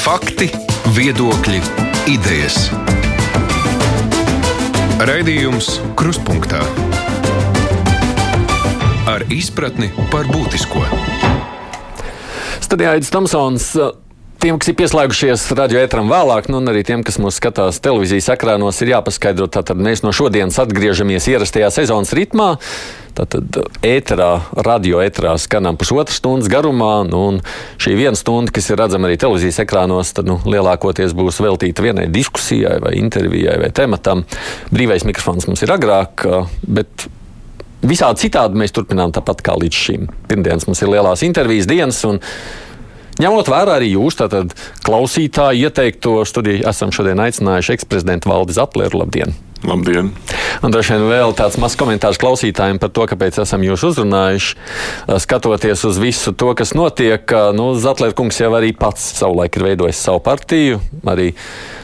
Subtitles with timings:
[0.00, 0.46] Fakti,
[0.96, 1.58] viedokļi,
[2.08, 2.70] idejas.
[5.04, 5.68] Raidījums
[5.98, 6.62] Kruspunkta
[9.12, 10.86] ar izpratni par būtisko.
[12.64, 13.68] Studijā Aits Tomsons.
[14.40, 18.30] Tiem, kas ir pieslēgušies radio ētram vēlāk, nu, un arī tiem, kas mūs skatās televīzijas
[18.32, 22.54] ekrānos, ir jāpaskaidro, tātad mēs no šodienas atgriežamies ierastajā sezonas ritmā.
[23.18, 24.30] Tātad ēterā,
[24.64, 27.42] radio ēterā skanām pusotras stundas garumā, nu, un
[27.84, 32.08] šī viena stunda, kas ir redzama arī televīzijas ekrānos, tad nu, lielākoties būs veltīta vienai
[32.08, 34.24] diskusijai, vai intervijai, vai tematam.
[34.72, 36.24] Brīvais mikrofons mums ir agrāk,
[36.64, 37.10] bet
[37.84, 40.10] visādi citādi mēs turpinām tāpat kā līdz šim.
[40.32, 42.04] Pirmdienas mums ir lielās intervijas dienas.
[43.20, 44.54] Ņemot vērā arī jūs, tātad
[44.86, 49.02] klausītāji ieteikto studiju, esam šodien aicinājuši eksprezidentu Valdi Zatlēru.
[49.02, 49.34] Labdien!
[49.66, 50.08] Labdien!
[50.64, 54.56] Un droši vien vēl tāds mazs komentārs klausītājiem par to, kāpēc esam jūs uzrunājuši.
[55.20, 60.00] Skatoties uz visu to, kas notiek, nu, Zatlēra kungs jau arī pats savulaik ir veidojis
[60.00, 60.80] savu partiju.
[61.04, 61.34] Arī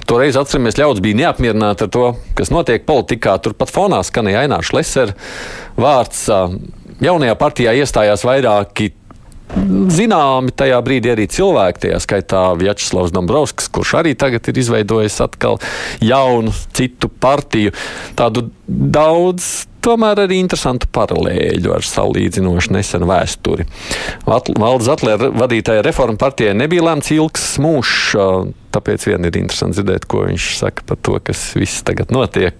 [0.08, 2.06] toreiz atceramies, ļaudis bija neapmierināti ar to,
[2.38, 3.36] kas notiek politikā.
[3.44, 5.12] Turpat fonā skanēja Ainārs Lesers
[5.76, 6.30] vārds.
[7.04, 8.94] Jaunajā partijā iestājās vairāki
[9.96, 15.60] zināmi tajā brīdī arī cilvēki, tajā skaitā Vjačeslavs Dombrovskis, kurš arī tagad ir izveidojis atkal
[16.02, 17.72] jaunu citu partiju.
[18.18, 23.68] Tādu daudz tomēr arī interesantu paralēļu ar salīdzinoši nesenu vēsturi.
[24.26, 28.16] Valdes Atlēra vadītāja reforma partijai nebija lemts ilgs mūžs,
[28.74, 32.58] tāpēc vien ir interesanti dzirdēt, ko viņš saka par to, kas viss tagad notiek.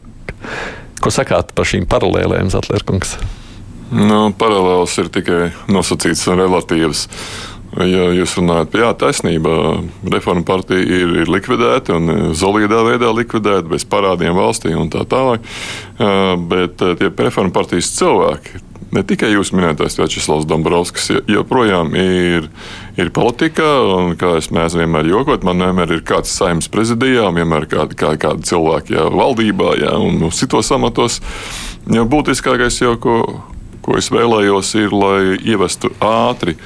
[1.02, 3.18] Ko sakāt par šīm paralēlēm, Zatlērkungs?
[3.94, 7.06] Nu, paralēlis ir tikai nosacīts un relatīvs.
[7.76, 9.50] Ja jūs runājat par taisnību,
[10.08, 15.44] reforma partija ir, ir likvidēta un solidā veidā likvidēta, bez parādiem valstī un tā tālāk.
[16.48, 18.62] Bet tie reforma partijas cilvēki,
[18.96, 22.48] ne tikai jūs minētais Večeslavs Dombrovskis, joprojām ir,
[22.96, 23.68] ir politikā.
[23.96, 28.14] Un, kā es mēdzu vienmēr jokot, man vienmēr ir kāds saimnes prezidijā, vienmēr kādi, kā,
[28.22, 31.20] kādi cilvēki jā, valdībā jā, un citos amatos.
[31.92, 33.18] Ja būtiskākais jau, ko
[33.86, 36.56] ko es vēlējos, ir, lai ievestu ātri,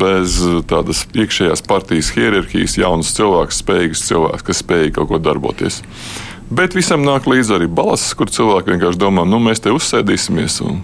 [0.00, 0.40] bez
[0.70, 5.80] tādas iekšējās partijas hierarhijas, jaunus cilvēkus, spējīgus cilvēkus, kas spēj kaut ko darboties.
[6.54, 10.60] Bet visam nāk līdzi arī balss, kur cilvēki vienkārši domā, nu, mēs te uzsēdīsimies.
[10.66, 10.82] Un,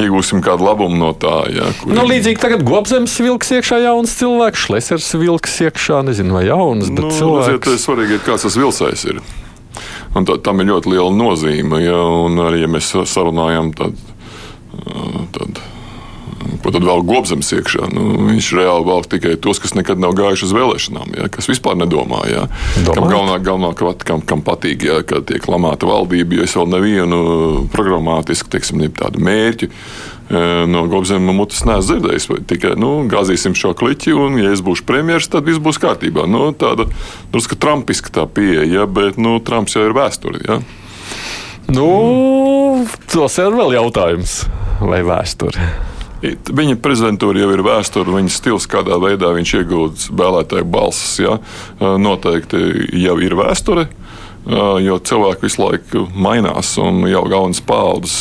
[0.00, 1.42] iegūsim kādu labumu no tā.
[1.52, 1.92] Jā, kur...
[1.92, 7.06] nu, līdzīgi tagad Gobzems vilks iekšā jauns cilvēks, Šlesers vilks iekšā, nezinu, vai jauns, bet
[7.06, 7.52] nu, cilvēks.
[7.58, 9.20] Redziet, svarīgi ir, kāds tas vilcējs ir.
[10.16, 11.80] Un tā, tam ir ļoti liela nozīme.
[11.80, 13.96] Ja, un arī, ja mēs sarunājam, tad
[15.32, 15.60] Tad,
[16.62, 17.88] ko tad vēl gobzems iekšā?
[17.94, 21.78] Nu, viņš reāli valk tikai tos, kas nekad nav gājuši uz vēlēšanām, ja, kas vispār
[21.80, 22.22] nedomā.
[22.30, 22.46] Ja,
[22.86, 27.22] kam galvenā, galvenā kam, kam patīk, ja, ka tiek lamāta valdība, jo es vēl nevienu
[27.74, 29.70] programmātisku teiksim, tādu mērķi
[30.72, 32.28] no Gobzema mutes neesmu dzirdējis.
[32.48, 36.24] Tikai nu, gāzīsim šo kliķi, un, ja es būšu premjerministrs, tad viss būs kārtībā.
[36.30, 36.86] Nu, tāda
[37.34, 40.40] drusku trumpiska tā pieeja, ja, bet nu, Trumps jau ir vēsture.
[40.46, 40.62] Ja.
[41.72, 44.42] Nu, tas ir vēl jautājums
[44.82, 45.70] vai vēsture?
[46.22, 51.16] Viņa prezidentūra jau ir vēsture, viņa stils, kādā veidā viņš iegūst vēlētāju balsis.
[51.22, 51.38] Ja?
[51.80, 52.60] Noteikti
[53.00, 53.86] jau ir vēsture.
[54.82, 58.18] Jo cilvēki visu laiku mainās, un jau galvenais paudzes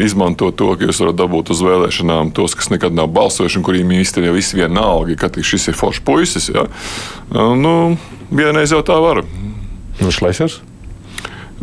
[0.00, 3.92] izmanto to, ka jūs varat dabūt uz vēlēšanām tos, kas nekad nav balsojuši, un kuriem
[4.00, 6.50] īstenībā viss vienalga, ka šis ir foršs puisis.
[6.50, 6.66] Ja?
[7.30, 7.94] Nu,
[8.32, 9.22] vienreiz jau tā var.
[10.00, 10.62] Nu, Šlesers?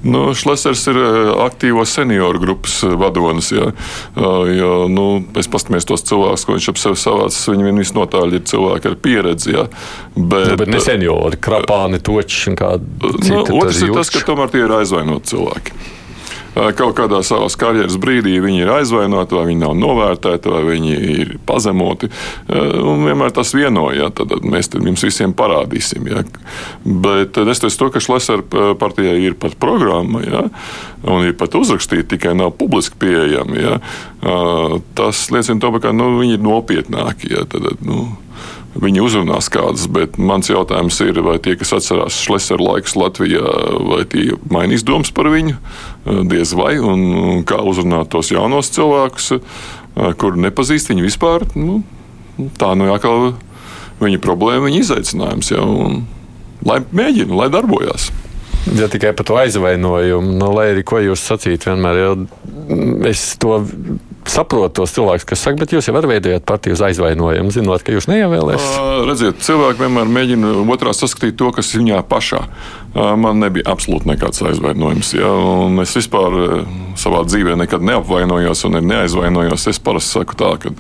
[0.04, 3.52] Nu, Šlesers ir eh, aktīvo senioru grupas eh, vadonis.
[3.56, 5.08] Ja, eh, jo, nu,
[5.40, 7.52] es paskatos tos cilvēkus, ko viņš ap sevi savācis.
[7.52, 9.56] Viņi visnotaļ ir cilvēki ar pieredzi.
[9.58, 9.68] Ja,
[10.16, 12.92] bet, nu, bet ne seniori, krapāni, toči un kādi.
[13.30, 15.80] Nu, otrs ir tas, ka tomēr tie ir aizvainoti cilvēki
[16.78, 21.34] kaut kādā savas karjeras brīdī viņi ir aizvainoti, vai viņi nav novērtēti, vai viņi ir
[21.47, 22.09] pazemoti.
[22.50, 26.08] Un vienmēr tas vienoja, tad mēs jums visiem parādīsim.
[26.12, 26.24] Ja.
[26.84, 30.46] Bet es teicu, ka Šlesera partijai ir pat programma, ja,
[31.08, 33.59] un ir pat uzrakstīta, tikai nav publiski pieejama.
[33.59, 33.78] Ja.
[34.98, 37.34] Tas liecina to, ka nu, viņi ir nopietnāki.
[37.36, 38.09] Ja, tad, nu,
[38.79, 43.41] Viņi uzrunās kādas, bet mans jautājums ir, vai tie, kas atcerās Šlesera laikus Latvijā,
[43.89, 45.57] vai tie mainīs domas par viņu,
[46.30, 49.31] diez vai, un kā uzrunāt tos jaunos cilvēkus,
[50.21, 51.47] kuri nepazīst viņu vispār.
[51.57, 51.81] Nu,
[52.62, 53.33] tā nu jākal
[54.03, 55.50] viņa problēma, viņa izaicinājums.
[55.56, 56.03] Ja, un,
[56.69, 58.12] lai mēģina, lai darbojas.
[58.77, 62.13] Ja tikai par to aizvainojumu, nu, lai arī ko jūs sacītu, vienmēr jau
[63.09, 63.63] es to
[64.30, 68.10] saprotu tos cilvēkus, kas saka, bet jūs jau veidojat partiju uz aizvainojumu, zinot, ka jūs
[68.12, 68.76] neievēlēsiet.
[68.80, 72.44] Uh, redziet, cilvēki vienmēr mēģina otrā saskatīt to, kas viņā pašā.
[72.90, 75.12] Uh, man nebija absolūti nekāds aizvainojums.
[75.18, 75.31] Ja,
[75.84, 76.64] es vispār
[77.00, 79.68] savā dzīvē nekad neapvainojos un neaizvainojos.
[79.72, 80.74] Es parasti saku tā, ka,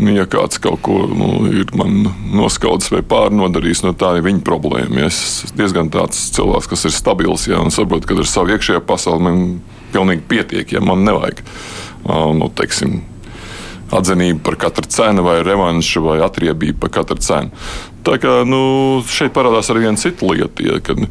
[0.00, 4.26] nu, ja kāds kaut ko nu, ir man noskaudis vai pārnodarījis, no nu, tā ir
[4.26, 5.04] viņa problēma.
[5.04, 8.82] Ja es diezgan tāds cilvēks, kas ir stabils, ja, un saprotu, ka ar savu iekšējo
[8.88, 9.46] pasauli man
[9.92, 11.42] pilnīgi pietiek, ja man nevajag.
[12.08, 13.00] Nu, teiksim,
[13.92, 17.52] atzinību par katru cenu, vai revanšu, vai atriebību par katru cenu.
[18.06, 21.04] Tā kā nu, šeit parādās arī viena cita lieta, ja, kad,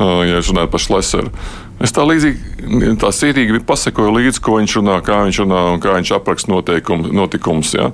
[0.00, 1.34] ja es runāju par Šleseru.
[1.82, 5.96] Es tā līdzīgi, tā sīkīgi pasakoju līdzi, ko viņš runā, kā viņš runā un kā
[5.96, 7.72] viņš apraksta notikumus.
[7.74, 7.88] Ja.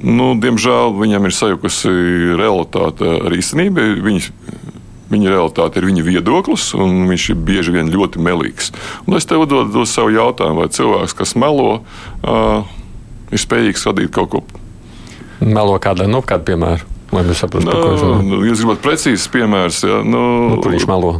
[0.00, 1.92] Nu, diemžēl viņam ir sajukusi
[2.40, 3.84] realitāte ar īstenību.
[4.06, 4.30] Viņa,
[5.14, 8.72] viņa realitāte ir viņa viedoklis, un viņš ir bieži vien ļoti melīgs.
[9.06, 11.84] Un es tev uzdodu sev jautājumu, vai cilvēks, kas melo,
[12.22, 12.74] uh,
[13.32, 14.42] ir spējīgs radīt kaut ko.
[15.44, 16.90] Melo kādā, nu, kādu piemēru.
[17.14, 18.22] Lai mēs saprastu, nu, ko viņš runā.
[18.26, 20.00] Nu, jūs gribat precīzs piemērs, ja?
[20.02, 21.12] Nu, nu, kur viņš melo?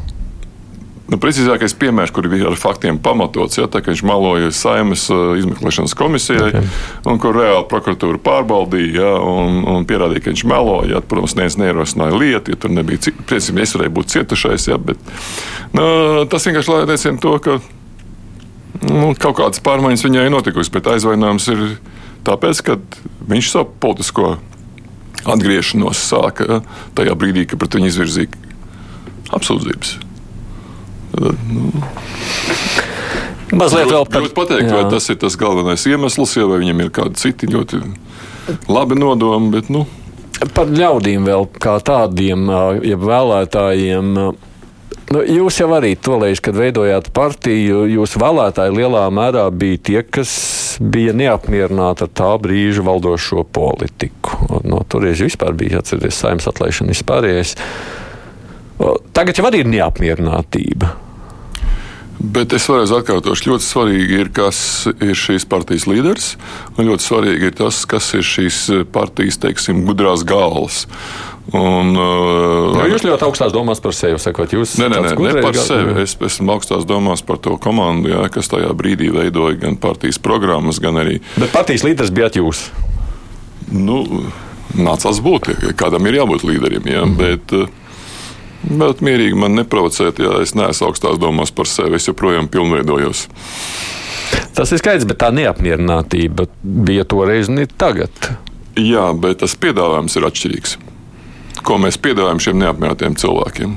[1.04, 5.34] Nu, precīzākais piemērs, kur bija ar faktiem pamatots, ja, tā, ka viņš meloja Saimas uh,
[5.36, 6.70] izmeklēšanas komisijai, okay.
[7.12, 10.94] un kur reāli prokuratūra pārbaudīja ja, un, un pierādīja, ka viņš meloja.
[10.94, 14.68] Ja, protams, neviens neierosināja lietu, ja tur nebija priecīgi, es varēju būt cietušais.
[14.70, 15.12] Ja, bet,
[15.76, 15.84] nu,
[16.32, 17.58] tas vienkārši liecina to, ka
[18.88, 21.66] nu, kaut kādas pārmaiņas viņai ir notikusi, bet aizvainojums ir
[22.24, 22.78] tāpēc, ka
[23.28, 24.32] viņš savu politisko
[25.36, 26.62] atgriešanos sāka
[26.96, 28.42] tajā brīdī, kad pret viņu izvirzīja
[29.36, 29.98] apsūdzības.
[31.14, 31.70] Nu,
[33.54, 34.78] Mazliet vēl par to pateikt, jā.
[34.78, 37.82] vai tas ir tas galvenais iemesls, ja vai viņam ir kādi citi ļoti
[38.66, 39.52] labi nodomi.
[39.54, 39.84] Bet, nu.
[40.56, 42.48] Par ļaudīm vēl kā tādiem,
[42.82, 44.18] ja vēlētājiem
[45.12, 50.30] Nu, jūs jau arī tolēļ, kad veidojāt partiju, jūsu vēlētāji lielā mērā bija tie, kas
[50.80, 54.38] bija neapmierināti ar tā brīža valdošo politiku.
[54.64, 57.52] No turienes vispār bija atcerieties saimnes atlaišana vispārējais.
[59.14, 60.94] Tagad jau arī ir neapmierinātība.
[62.24, 64.58] Bet es vēlreiz atkārtošu, ļoti svarīgi ir, kas
[64.94, 66.28] ir šīs partijas līderis,
[66.78, 68.60] un ļoti svarīgi ir tas, kas ir šīs
[68.94, 70.84] partijas, teiksim, gudrās galvas.
[71.52, 74.54] Un, uh, Jā, jūs ļoti augstās domās par sevi sakot.
[74.56, 75.98] Jūs nē, nē, nē, ne par sevi.
[76.00, 80.80] Es esmu augstās domās par to komandu, jā, kas tajā brīdī veidoja gan partijas programmas,
[80.80, 81.18] gan arī.
[81.36, 82.64] Bet partijas līderis bijat jūs?
[83.68, 84.00] Nu,
[84.72, 85.52] nācās būt.
[85.76, 86.88] Kādam ir jābūt līderim.
[86.88, 87.20] Jā, mm.
[87.20, 87.54] bet,
[88.68, 91.98] bet mierīgi man neprovocēt, ja es neesmu augstās domās par sevi.
[92.00, 93.26] Es joprojām pilnveidojos.
[94.54, 98.34] Tas ir skaidrs, bet tā neapmierinātība bija toreiz un ir tagad.
[98.80, 100.76] Jā, bet tas piedāvājums ir atšķirīgs
[101.64, 103.76] ko mēs piedāvājam šiem neapmierinātiem cilvēkiem.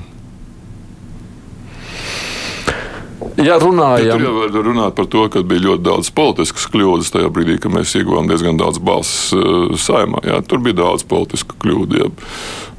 [3.38, 7.10] Ja runājam, ja tur jau var runāt par to, ka bija ļoti daudz politiskas kļūdas
[7.14, 10.22] tajā brīdī, kad mēs ieguvām diezgan daudz balsu uh, saimā.
[10.26, 12.02] Jā, tur bija daudz politisku kļūdu.
[12.02, 12.10] Jā.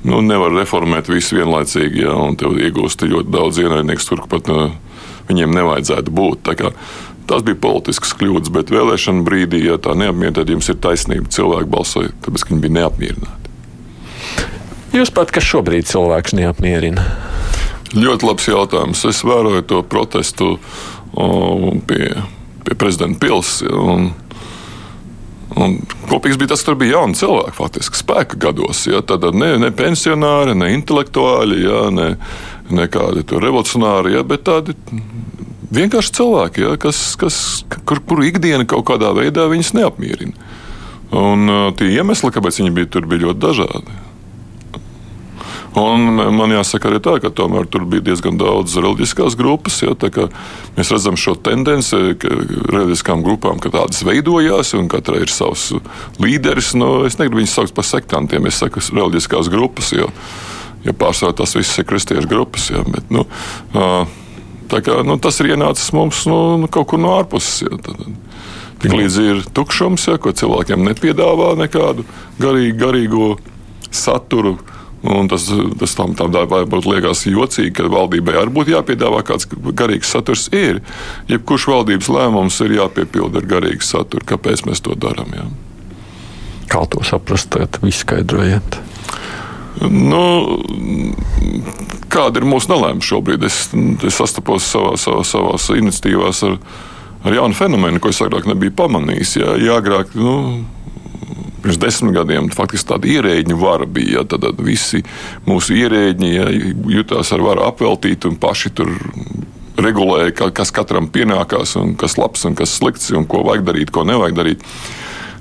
[0.07, 4.69] Nu, nevar reformēt visu vienlaicīgi, ja, un tev iegūst ļoti daudz ienaidnieku, tur pat uh,
[5.31, 6.53] viņiem nevajadzētu būt.
[7.29, 11.31] Tas bija politisks kļūdas, bet vēlēšana brīdī, ja tā neapmierināta, tad jums ir taisnība.
[11.35, 13.35] Cilvēki balsoja, tāpēc, ka viņi bija neapmierināti.
[14.95, 17.05] Jūs pat, kas šobrīd cilvēks neapmierina?
[17.97, 19.05] Ļoti labs jautājums.
[19.09, 20.57] Es vēroju to protestu
[21.89, 22.09] pie,
[22.67, 24.27] pie prezidenta pilsētas.
[25.59, 25.79] Un
[26.11, 28.85] kopīgs bija tas, ka tur bija jauni cilvēki, faktiski spēka gados.
[28.87, 32.09] Ja, tad ne, ne pensionāri, ne intelektuāļi, ja, ne,
[32.75, 34.77] ne kādi revolucionāri, ja, bet tādi
[35.75, 37.41] vienkārši cilvēki, ja, kas, kas,
[37.89, 40.37] kur, kur ikdiena kaut kādā veidā viņus neapmierina.
[41.19, 41.49] Un
[41.81, 43.97] tie iemesli, kāpēc viņi bija tur, bija ļoti dažādi.
[45.79, 49.79] Un man jāsaka arī tā, ka tomēr tur bija diezgan daudz reliģiskās grupas.
[49.85, 49.95] Ja,
[50.77, 55.71] mēs redzam šo tendenci, reliģiskām grupām ka tādas veidojās, un katrai ir savs
[56.23, 56.73] līderis.
[56.79, 60.09] Nu, es negribu viņus saukt par sektantiem, es saku reliģiskās grupas, jo,
[60.87, 62.71] jo pārsvarā tas viss ir kristiešu grupas.
[62.75, 63.27] Ja, bet, nu,
[64.73, 67.63] kā, nu, tas ir ienācis mums nu, nu kaut kur no ārpuses.
[67.69, 68.09] Ja, tad,
[68.79, 72.05] Tik līdz ir tukšums, ja, ko cilvēkiem nepiedāvā nekādu
[72.39, 73.31] garīgu, garīgo
[73.91, 74.55] saturu.
[75.07, 75.45] Un tas
[75.79, 79.47] tas tam tādā varbūt liekas jocīgi, ka valdībai arī būtu jāpiedāvā kāds
[79.79, 80.49] garīgs saturs.
[80.51, 80.83] Ir.
[81.31, 84.27] Jebkurš valdības lēmums ir jāpiepilda ar garīgu saturu.
[84.27, 85.31] Kāpēc mēs to darām?
[85.39, 85.47] Jā?
[86.69, 87.55] Kā to saprast,
[87.87, 88.81] izskaidrojiet.
[89.87, 90.23] Nu,
[92.11, 93.45] kāda ir mūsu nelēma šobrīd?
[93.47, 93.69] Es,
[94.05, 96.59] es sastapos savā, savā, savās iniciatīvās ar,
[97.23, 99.37] ar jaunu fenomenu, ko es agrāk nebiju pamanījis.
[99.39, 100.35] Jā, jā agrāk, nu,
[101.69, 104.19] pirms desmit gadiem faktiski tāda ierēģiņa vara bija.
[104.19, 105.03] Ja, tad, tad visi
[105.45, 106.47] mūsu ierēģi ja,
[106.99, 108.95] jutās ar varu apveltīt un paši tur
[109.79, 114.07] regulēja, kas katram pienākās, un kas labs un kas slikts, un ko vajag darīt, ko
[114.09, 114.65] nevajag darīt.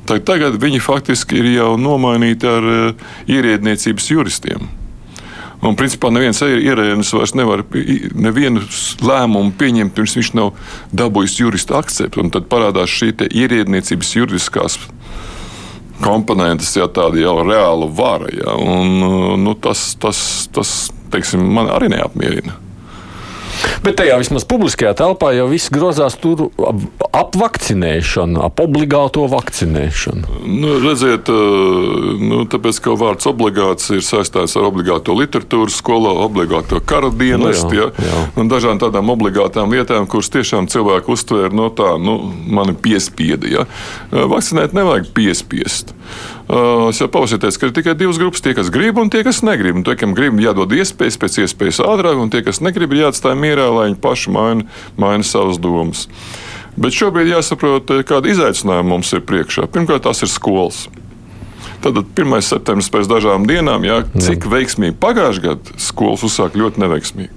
[0.07, 4.67] Tagad viņi faktiski ir jau nomainīti ar uh, ierēdniecības juristiem.
[5.63, 7.63] Un, principā, neviens ierēdnis vairs nevar
[8.13, 8.62] nevienu
[9.01, 10.51] lēmumu pieņemt, pirms viņš nav
[10.96, 12.27] dabūjis jurista akceptu.
[12.36, 14.77] Tad parādās šī ierēdniecības juridiskās
[16.03, 18.29] komponentes, ja tāda jau reāla vara.
[18.33, 20.19] Ja, un, nu, tas, tas,
[20.53, 20.77] tas
[21.13, 22.57] teiksim, man arī neapmierina.
[23.86, 26.48] Bet tajā vismaz publiskajā telpā jau viss grozās tur
[27.12, 30.39] ap vakcinēšanu, ap obligāto vakcinēšanu.
[30.48, 37.12] Nu, redziet, nu, tāpēc, ka vārds obligāts ir saistīts ar obligāto literatūru skolā, obligāto kara
[37.13, 38.24] dienestu, nu, jā, ja, jā.
[38.39, 43.51] un dažām tādām obligātām lietām, kuras tiešām cilvēki uztvēra no tā, nu, mani piespieda.
[43.51, 43.67] Ja.
[44.12, 45.96] Vakcinēt nevajag piespiest.
[46.89, 48.43] Es jau pausieties, ka ir tikai divas grupas.
[48.43, 49.79] Tie, kas grib, un tie, kas negrib.
[49.79, 53.35] Un tie, kam grib, jādod iespējas pēc iespējas ātrāk, un tie, kas negrib, ir jāatstāj
[53.39, 54.67] mierā, lai viņi paši maina,
[54.99, 56.07] maina savas domas.
[56.77, 59.65] Bet šobrīd jāsaprot, kāda izaicinājuma mums ir priekšā.
[59.73, 60.85] Pirmkārt, tas ir skolas.
[61.81, 62.37] Tad 1.
[62.41, 67.37] septembris pēc dažām dienām, jā, cik veiksmīgi pagājušajā gadā skolas uzsāka ļoti neveiksmīgi.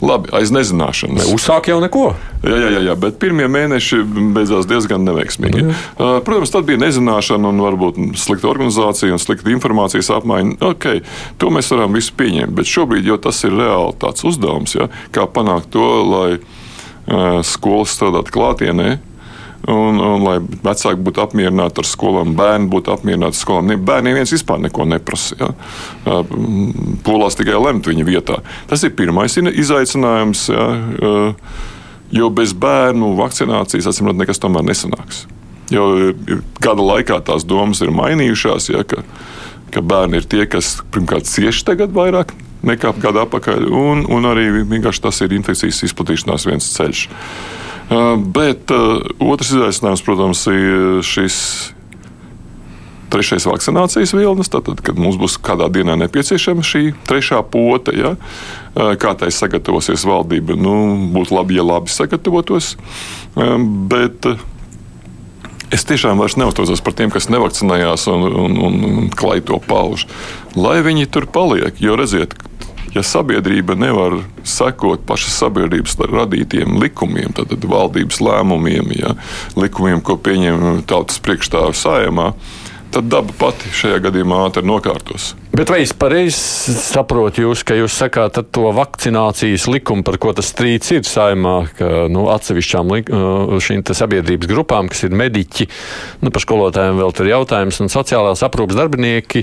[0.00, 1.18] Labi, aiz nezināšanas.
[1.18, 2.06] Ne, uzsāk jau neko.
[2.40, 3.98] Jā, jā, jā, jā, bet pirmie mēneši
[4.36, 5.66] beidzās diezgan neveiksmīgi.
[5.66, 6.22] Mm.
[6.24, 10.56] Protams, tad bija nezināšana un varbūt slikta organizācija un slikta informācijas apmaiņa.
[10.70, 11.04] Okay,
[11.40, 15.28] to mēs varam visu pieņemt, bet šobrīd jau tas ir reāli tāds uzdevums, ja, kā
[15.28, 16.30] panākt to, lai
[17.44, 18.98] skolas strādātu klātienē
[19.68, 23.72] Un, un lai vecāki būtu apmierināti ar skolām, bērni būtu apmierināti ar skolām.
[23.84, 25.36] Bērniem viens vispār neko neprasa.
[25.36, 25.50] Ja?
[27.04, 28.38] Polās tikai lemt viņa vietā.
[28.70, 30.46] Tas ir pirmais izaicinājums.
[30.48, 30.64] Ja?
[32.10, 35.26] Jo bez bērnu vakcinācijas, atcīm redzot, nekas tomēr nesanāks.
[35.70, 35.84] Jo
[36.58, 39.04] gada laikā tās domas ir mainījušās, ja, ka,
[39.70, 42.34] ka bērni ir tie, kas pirmkārt cieši tagad vairāk
[42.66, 47.06] nekā gadu atpakaļ, un, un arī vienkārši tas ir infekcijas izplatīšanās viens ceļš.
[47.90, 51.36] Bet otrs izaicinājums, protams, ir šis
[53.10, 58.14] trešais vakcinācijas vilnis, tad, kad mums būs kādā dienā nepieciešama šī trešā pote, ja,
[58.74, 60.74] kā tai sagatavosies valdība, nu,
[61.14, 62.76] būtu labi, ja labi sagatavotos.
[63.90, 64.30] Bet
[65.74, 70.06] es tiešām vairs neuztraucos par tiem, kas nevakcinējās un, un, un, un klai to pauž.
[70.54, 72.38] Lai viņi tur paliek, jo redziet,
[72.94, 79.14] ja sabiedrība nevar sekot pašas sabiedrības radītiem likumiem, tad valdības lēmumiem, ja,
[79.58, 82.32] likumiem, ko pieņem tautas priekšstāvja sājumā,
[82.94, 85.34] tad daba pati šajā gadījumā ātri nokārtos.
[85.50, 90.46] Bet vai es pareizi saprotu jūs, ka jūs sakāt to vakcinācijas likumu, par ko tas
[90.52, 95.66] strīds ir saimā, ka nu, atsevišķām uh, šīm sabiedrības grupām, kas ir mediķi,
[96.22, 99.42] nu, par skolotājiem vēl tur jautājums, un sociālās aprūpas darbinieki,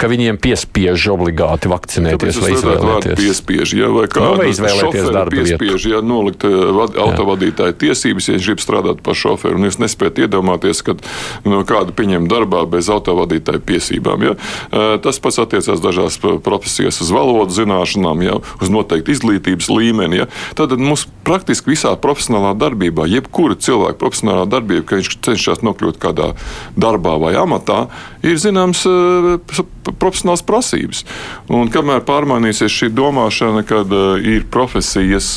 [0.00, 3.20] ka viņiem piespiež obligāti vakcinēties vai izvēlēties?
[3.20, 8.38] Piespiež, ja, vai kā nu, vai izvēlēties darbu piespiež, ja nolikt uh, autovadītāju tiesības, ja
[8.38, 10.96] viņš grib strādāt par šoferu, un jūs nespējat iedomāties, ka
[11.44, 14.28] no kādu pieņem darbā bez autovadītāju piesībām.
[14.30, 14.36] Ja.
[14.72, 20.22] Uh, tas pats attiecās dažās profesijās uz valodu zināšanām, jau uz noteiktu izglītības līmeni.
[20.22, 20.28] Ja.
[20.58, 26.32] Tad mums praktiski visā profesionālā darbībā, jebkura cilvēka profesionālā darbība, kad viņš cenšas nokļūt kādā
[26.76, 27.86] darbā vai amatā,
[28.24, 29.62] ir zināms eh,
[29.92, 31.04] profesionāls prasības.
[31.52, 35.36] Un kamēr pārmainīsies šī domāšana, kad uh, ir profesijas,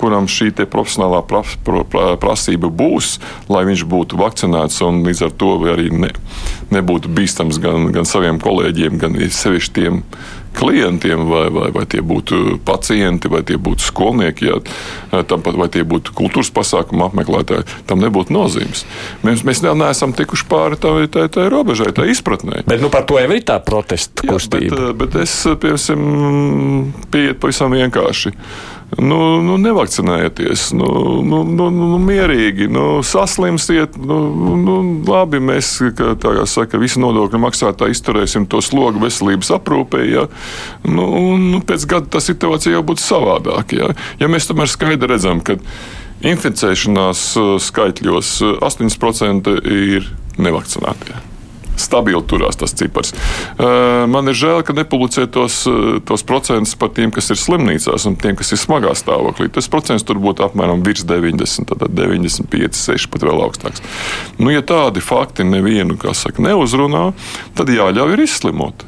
[0.00, 1.22] kuram šī profesionālā
[2.20, 3.16] prasība būs,
[3.52, 6.12] lai viņš būtu vakcinēts un līdz ar to arī ne,
[6.74, 10.02] nebūtu bīstams gan, gan saviem kolēģiem, gan sevišķi tiem
[10.56, 14.56] klientiem, vai, vai, vai tie būtu pacienti, vai tie būtu skolnieki, jā,
[15.28, 18.86] tam, vai tie būtu kultūras pasākumu apmeklētāji, tam nebūtu nozīmes.
[19.26, 22.64] Mēs, mēs neesam tikuši pāri tai, tai, tai robežai, tai izpratnē.
[22.70, 24.72] Bet nu, par to jau ir tā protesta kustība.
[24.72, 28.32] Jā, bet, bet es, piemēram, pieiet pavisam vienkārši
[28.94, 30.88] nu, nu, nevakcinējieties, nu,
[31.26, 33.98] nu, nu, nu, mierīgi, nu, saslimsiet.
[33.98, 34.18] Nu,
[34.62, 34.76] nu,
[35.08, 40.02] labi, mēs, kā, kā saka, visi nodokļu maksātāji izturēsim to slogu veselības aprūpē.
[40.06, 40.26] Ja,
[40.86, 43.80] nu, un pēc gada tā situācija jau būtu savādāka.
[43.80, 45.58] Ja, ja mēs tomēr skaidri redzam, ka
[46.26, 51.35] inficēšanās uh, skaitļos 8% uh, ir nevakcinētie
[51.80, 53.12] stabili turās tas cipars.
[54.10, 55.62] Man ir žēl, ka nepublicē tos,
[56.08, 59.50] tos procentus par tiem, kas ir slimnīcās un tiem, kas ir smagā stāvoklī.
[59.52, 63.84] Tas procents tur būtu apmēram virs 90, tad 95, 6 pat vēl augstāks.
[64.40, 67.08] Nu, ja tādi fakti nevienu, kā saka, neuzrunā,
[67.58, 68.86] tad jāļauj ir izslimot.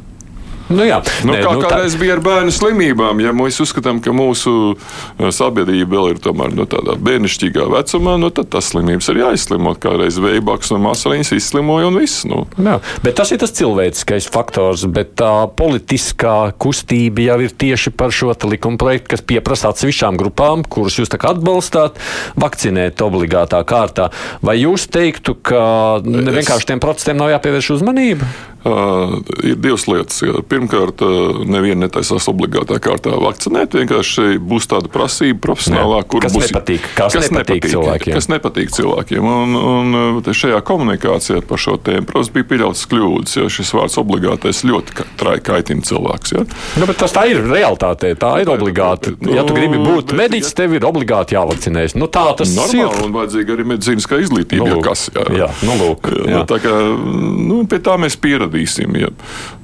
[0.68, 2.00] Nu, jā, nu, nē, kā nu, kādreiz tā...
[2.02, 4.76] bija ar bērnu slimībām, ja mēs uzskatām, ka mūsu
[5.16, 9.72] sabiedrība vēl ir tomēr no nu, tādā bērnišķīgā vecumā, nu, tad tas slimības ir jāizslimo.
[9.78, 12.26] Kādreiz vējbaks un masaliņas izslimoja un viss.
[12.28, 12.42] Nu.
[12.60, 18.12] Jā, bet tas ir tas cilvēciskais faktors, bet tā politiskā kustība jau ir tieši par
[18.14, 21.96] šo likuma projektu, kas pieprasa atsevišķām grupām, kurus jūs atbalstāt,
[22.38, 24.10] vakcinēt obligātā kārtā.
[24.44, 25.64] Vai jūs teiktu, ka
[26.04, 26.30] es...
[26.38, 28.28] vienkārši tiem procesiem nav jāpievērš uzmanība?
[28.66, 30.18] Uh, ir divas lietas.
[30.50, 33.76] Pirmkārt, uh, neviena netaisās obligātā kārtā vakcinēt.
[33.78, 38.16] Vienkārši būs tāda prasība profesionālā, kur kas būs nepatīk, kas, kas nepatīk, nepatīk cilvēkiem.
[38.18, 39.28] Kas nepatīk cilvēkiem.
[39.30, 44.64] Un, un šajā komunikācijā par šo tēmu, protams, bija pieļauts kļūdas, jo šis vārds obligātais
[44.66, 45.06] ļoti
[45.46, 46.34] kaitina cilvēks.
[46.34, 46.44] Ja?
[46.82, 49.14] Nu, tas tā ir realitāte, tā ir obligāti.
[49.22, 51.94] Nu, ja tu gribi būt mediķis, tev ir obligāti jāvakcinējas.
[51.94, 53.06] Nu, tā tas Normāli, ir.
[53.06, 54.66] Un vajadzīga arī medicīniskā izglītība.
[54.74, 55.30] Nu, kas, jā.
[55.44, 56.42] Jā, nu, lūk, jā.
[56.50, 58.96] Tā kā, nu, pie tā mēs pieradīsim darīsim.
[58.98, 59.12] Ja.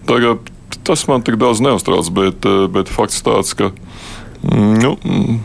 [0.06, 0.38] Tagad,
[0.84, 3.72] tas man tik daudz neuztrauc, bet, eh, bet fakts tāds, ka.
[4.42, 5.40] Mm, nu, mm.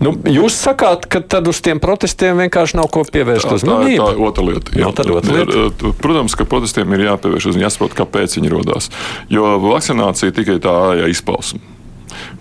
[0.00, 4.02] Nu, jūs sakāt, ka tad uz tiem protestiem vienkārši nav ko pievērst uzmanību.
[4.02, 4.72] Tā ir otra lieta.
[4.74, 5.66] Jā, no, otra lieta.
[5.70, 8.90] Eh, protams, ka protestiem ir jāpievērš uzmanība, jāsaprot, kāpēc viņi radās.
[9.30, 11.62] Jo vakcinācija tikai tā ārējā izpausme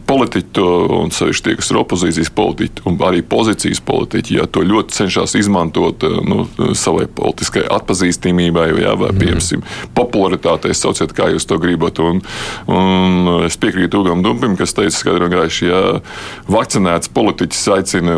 [0.09, 0.63] politiķi,
[0.99, 5.35] un sevišķi tie, kas ir opozīcijas politiķi, un arī pozīcijas politiķi, ja to ļoti cenšas
[5.39, 6.45] izmantot eh, nu,
[6.77, 9.19] savai politiskai atpazīstamībai, jā, vai mhm.
[9.21, 9.65] piemēram,
[9.97, 12.01] popularitātei, sauciet, kā jūs to gribat.
[12.01, 12.21] Un,
[12.71, 15.81] un es piekrītu Ugam Dumpim, kas teica, un gaiši, ja
[16.49, 18.15] vakcinēts politiķis aicina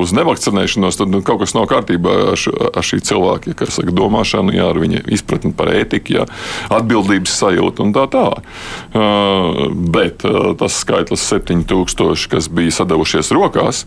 [0.00, 4.54] uz nevakcinēšanos, tad nu, kaut kas nav kārtībā ar, ar šī cilvēka ja, saka, domāšanu,
[4.56, 6.26] jā, ar viņa izpratni par ētiku, jā,
[6.72, 8.50] atbildības sajūtu un tā tālāk.
[8.90, 13.84] Uh, bet uh, tas skaitlis 7000, kas bija sadavušies rokās,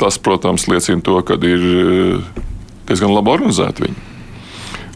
[0.00, 1.68] tas, protams, liecina to, ka ir
[2.88, 4.10] diezgan labi organizēti viņi.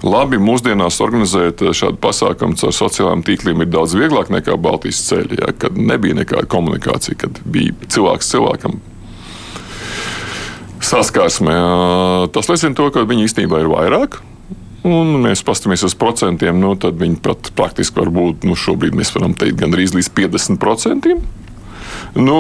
[0.06, 5.50] Labi, mūsdienās organizēt šādu pasākumu caur sociālajiem tīkliem ir daudz vieglāk nekā Baltijas ceļā, ja,
[5.58, 8.78] kad nebija nekāda komunikācija, kad bija cilvēks cilvēkam
[10.86, 11.56] saskarsme.
[12.30, 14.20] Tas liecina to, ka viņi īstenībā ir vairāk.
[14.86, 19.10] Un mēs paskatāmies uz procentiem, nu, tad viņi pat praktiski var būt, nu, šobrīd mēs
[19.16, 21.16] varam teikt, gandrīz līdz 50%.
[22.14, 22.36] Nu,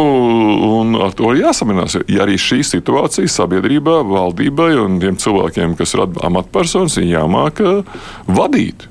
[0.78, 1.98] un ar to ir jāsamierinās.
[2.10, 7.98] Ja arī šī situācija sabiedrībā, valdībai un tiem cilvēkiem, kas ir amatpersonas, ir jāmāk uh,
[8.30, 8.86] vadīt.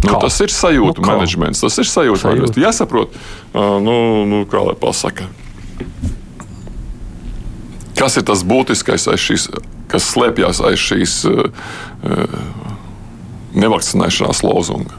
[0.00, 0.22] Nu, kā?
[0.24, 2.22] tas ir sajūta nu, menedžments, tas ir sajūta.
[2.30, 2.62] sajūta.
[2.62, 3.12] Jāsaprot,
[3.52, 3.98] uh, nu,
[4.30, 5.28] nu, kā lai pasakā.
[8.00, 9.50] Kas ir tas būtiskais, šīs,
[9.92, 12.59] kas slēpjas aiz šīs uh
[13.56, 14.98] nevakcinēšanās lozunga.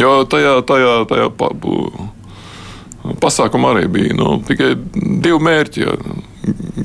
[0.00, 1.50] Jo tajā, tajā, tajā pa,
[3.22, 5.84] pasākumā arī bija nu, tikai divi mērķi.
[5.84, 5.96] Ja.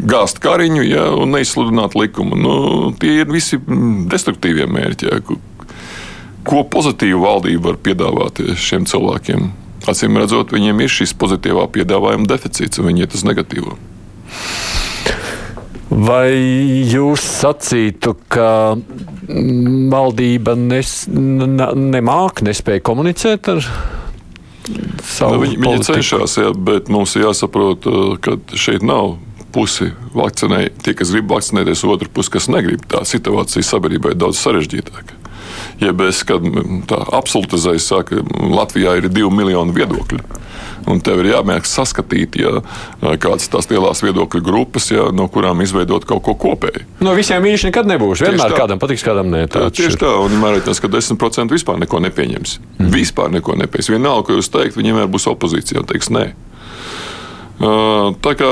[0.07, 2.37] Gāzt kariņu ja, un neizsludināt likumu.
[2.39, 2.55] Nu,
[2.99, 3.59] tie ir visi
[4.11, 5.11] destruktīvie mērķi.
[5.11, 5.21] Ja.
[6.47, 9.49] Ko pozitīvu valdība var piedāvāt šiem cilvēkiem?
[9.87, 13.77] Acīm redzot, viņiem ir šis pozitīvā piedāvājuma deficīts, un viņi iet uz negatīvo.
[15.87, 16.33] Vai
[16.91, 18.49] jūs sacītu, ka
[19.91, 23.63] valdība nes, nemāk, nespēja komunicēt ar
[25.07, 29.15] savu nu, viņi, viņi cenšas, jā, bet mums ir jāsaprot, uh, ka šeit nav
[29.55, 32.83] pusi vakcinē, tie, kas grib vakcinēties, otru pusi, kas negrib.
[32.91, 35.16] Tā situācija sabiedrībai ir daudz sarežģītāka.
[35.77, 36.41] Ja bez, kad
[36.89, 40.23] tā absolutizējas, saka, Latvijā ir divi miljoni viedokļu.
[40.87, 42.61] Un tev ir jāmēģina saskatīt, ja,
[43.19, 46.85] kādas tās lielās viedokļu grupas, ja, no kurām izveidot kaut ko kopēju.
[47.03, 48.23] No visiem īši nekad nebūs.
[48.23, 48.61] Vienmēr tā.
[48.63, 49.43] kādam patiks, kādam nē.
[49.51, 52.57] Tā, tieši tā, un ir tas, ka 10% vispār neko nepieņems.
[52.79, 52.91] Mm.
[52.95, 53.91] Vispār neko nepieņems.
[53.93, 56.29] Vienalga, ko jūs teikt, viņi vienmēr būs opozīcijā un teiks nē.
[57.57, 58.49] Tā kā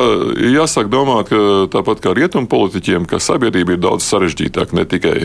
[0.50, 1.40] jāsāk domāt, ka
[1.74, 5.18] tāpat kā rietumu politiķiem, ka sabiedrība ir daudz sarežģītāka ne tikai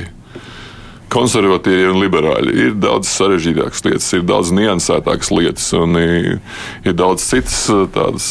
[1.10, 2.54] konservatīvi un liberāļi.
[2.66, 6.40] Ir daudz sarežģītākas lietas, ir daudz niansētākas lietas un ir,
[6.84, 8.28] ir daudz citas eh, tādas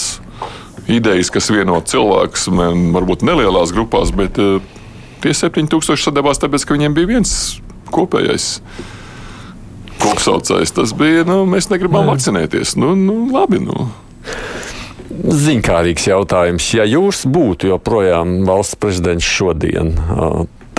[0.90, 2.48] idejas, kas vieno cilvēkus,
[2.96, 4.60] varbūt nelielās grupās, bet eh,
[5.24, 7.34] tie 7000 sadavās tāpēc, ka viņiem bija viens
[7.94, 8.56] kopējais.
[10.00, 12.14] Kopsaucējs tas bija, nu, mēs negribam Nē.
[12.14, 12.78] vakcinēties.
[12.80, 13.90] Nu, nu, labi, nu.
[15.10, 16.70] Zinkārīgs jautājums.
[16.78, 19.98] Ja jūs būtu joprojām valsts prezidents šodien,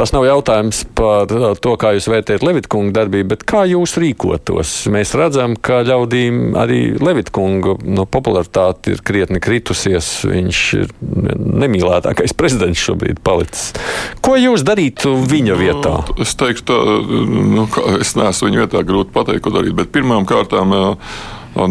[0.01, 1.29] Tas nav jautājums par
[1.61, 4.71] to, kā jūs vērtējat Levitkunga darbību, bet kā jūs rīkotos.
[4.89, 10.09] Mēs redzam, ka ļaudīm arī Levitkunga no popularitāte ir krietni kritusies.
[10.25, 13.75] Viņš ir nemīlētākais prezidents šobrīd palicis.
[14.25, 15.95] Ko jūs darītu viņa nu, vietā?
[16.09, 17.21] Nu, es teiktu, tā,
[17.59, 17.69] nu,
[18.01, 19.77] es neesmu viņa vietā, grūti pateikt, ko darīt.
[19.85, 20.73] Bet pirmām kārtām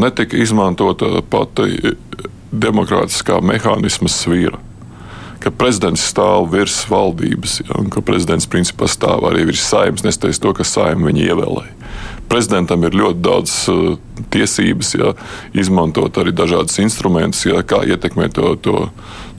[0.06, 1.98] netika izmantota pati
[2.54, 4.69] demokrātiskā mehānisma svīra
[5.40, 10.42] ka prezidents stāv virs valdības, ja, un ka prezidents principā stāv arī virs saimnes, nestoties
[10.44, 11.76] to, ka saimne viņu ievēlēja.
[12.30, 13.96] Prezidentam ir ļoti daudz uh,
[14.30, 15.14] tiesības, ja,
[15.58, 18.84] izmantot arī dažādus instrumentus, ja, kā ietekmēt to, to,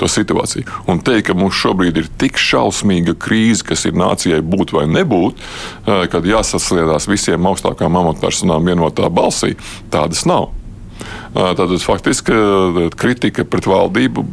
[0.01, 0.67] to situāciju.
[0.91, 5.39] Un teikt, ka mums šobrīd ir tik šausmīga krīze, kas ir nācijai būt vai nebūt,
[5.39, 9.55] uh, kad jāsasliedās visiem augstākām amatpersonām vienotā balsī,
[9.93, 10.51] tādas nav.
[10.51, 10.57] Uh,
[11.31, 12.35] Tātad faktiski
[12.99, 14.25] kritika pret valdību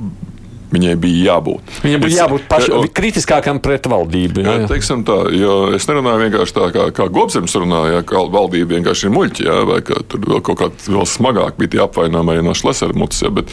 [0.68, 1.70] Viņai bija jābūt.
[1.86, 4.44] Viņam bija jābūt pašam Ja, un- kritiskākam pret valdību.
[4.44, 8.76] Jā, Jā, teiksim tā, jo es nerunāju vienkārši tā, kā, kā Gobsams runāja, ka valdība
[8.76, 12.44] vienkārši ir muļķi, jā, vai ka tur vēl kaut kā vēl smagāk bija tie apvainojumi
[12.44, 13.48] no Šlesera mutes, jā, bet,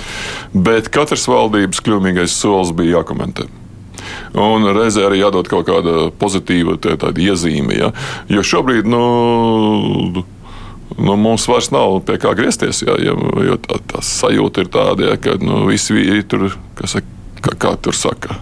[0.54, 3.46] bet katrs valdības kļūmīgais solis bija jākomentē.
[4.34, 7.76] Un reizē arī jādod kaut kāda pozitīva tāda iezīme.
[7.78, 7.92] Ja?
[8.28, 10.24] Jo šobrīd nu,
[10.98, 12.82] nu, mums vairs nav pie kā griezties.
[12.86, 12.96] Ja?
[13.02, 13.14] Ja,
[13.48, 17.06] jo tā, tā sajūta ir tāda, ja, ka nu, visi vīri tur, kas, saka,
[17.44, 18.38] kā, kā tur saka.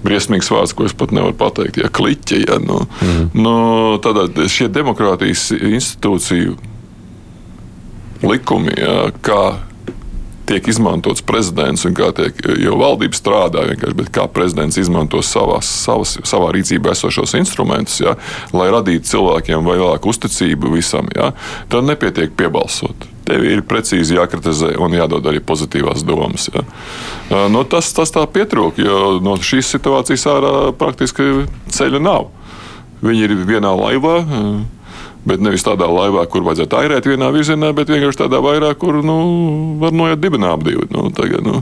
[0.00, 2.44] Briesmīgs vārds, ko es pat nevaru pateikt, ja kliķi.
[2.46, 3.30] Ja, nu, mm.
[3.36, 3.54] nu,
[4.04, 6.56] tad šie demokrātijas institūciju
[8.24, 9.42] likumi, ja, kā
[10.50, 13.64] tiek izmantots prezidents un kā tiek, jo valdība strādā
[13.96, 18.16] bet kā prezidents izmanto savās, savas, savā rīcībā esošos instrumentus, ja,
[18.56, 21.32] lai radītu cilvēkiem vairāk uzticību visam, ja,
[21.70, 23.06] tad nepietiek piebalsot.
[23.30, 26.48] Tev ir precīzi jākritizē un jādod arī pozitīvās domas.
[26.50, 26.64] Ja.
[27.52, 32.30] Nu, tas, tas tā pietrūka, jo no šīs situācijas ārā praktiski ceļa nav.
[33.04, 34.16] Viņi ir vienā laivā.
[35.28, 39.16] Bet nevis tādā laivā, kur vajadzētu airēt vienā virzienā, bet vienkārši tādā vairāk, kur nu,
[39.82, 40.86] var noiet dibinā ap divi.
[40.94, 41.60] Nu, tagad, nu.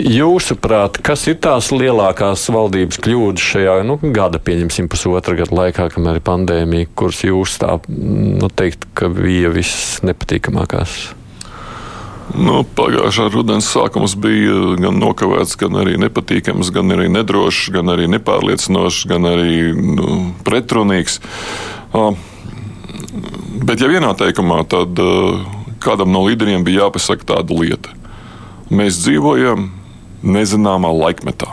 [0.00, 6.20] Jūsuprāt, kas ir tās lielākās valdības kļūdas šajā nu, gada, pieņemsim, pusotra gada laikā, kamēr
[6.20, 10.96] ir pandēmija, kuras jūs tā nu, teikt, ka bija viss nepatīkamākās?
[12.34, 18.08] Nu, pagājušā rudens sākums bija gan nokavēts, gan arī nepatīkams, gan arī nedrošs, gan arī
[18.16, 20.16] nepārliecinošs, gan arī nu,
[20.46, 21.20] pretrunīgs.
[21.94, 22.16] Uh,
[23.62, 25.44] bet, ja vienā teikumā, tad uh,
[25.82, 27.94] kādam no līderiem bija jāpasaka tāda lieta.
[28.70, 29.70] Mēs dzīvojam
[30.26, 31.52] nezināmā laikmetā.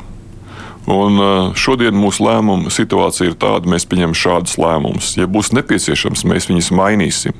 [0.89, 1.15] Un
[1.55, 5.13] šodien mūsu lēmuma situācija ir tāda, mēs pieņemam šādus lēmumus.
[5.15, 7.37] Ja būs nepieciešams, mēs viņus mainīsim.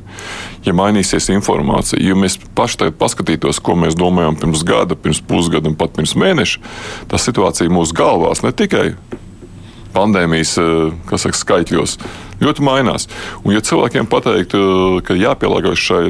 [0.63, 5.67] Ja mainīsies informācija, ja mēs paši tagad paskatītos, ko mēs domājam pirms gada, pirms pusgada
[5.67, 6.63] un pat pirms mēneša,
[7.12, 8.93] tā situācija mūsu galvās ne tikai
[9.93, 11.97] pandēmijas saka, skaitļos
[12.43, 13.08] ļoti mainās.
[13.43, 14.56] Un, ja cilvēkiem pateikt,
[15.08, 16.01] ka jāpielāgojas šai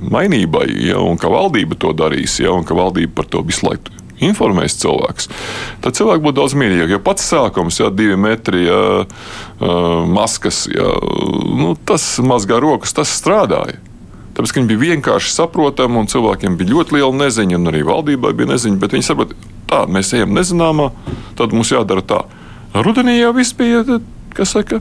[0.00, 3.98] mainībai, ja, un ka valdība to darīs, ja, un ka valdība par to visu laiku
[4.20, 5.30] informēs cilvēks,
[5.80, 6.92] tad cilvēki būtu daudz mierīgāki.
[6.92, 8.80] Jo pats sākums, ja divi metri, ja,
[10.12, 10.90] maskas, ja,
[11.56, 13.80] nu, tas mazgā rokas, tas strādāja.
[14.36, 18.52] Tāpēc viņi bija vienkārši saprotami, un cilvēkiem bija ļoti liela neziņa, un arī valdībai bija
[18.52, 18.78] neziņa.
[18.80, 19.34] Bet viņi saprot,
[19.68, 20.90] tā mēs ejam nezināmā,
[21.36, 22.22] tad mums jādara tā.
[22.74, 23.82] Rudenī jau viss bija,
[24.36, 24.78] kas saka,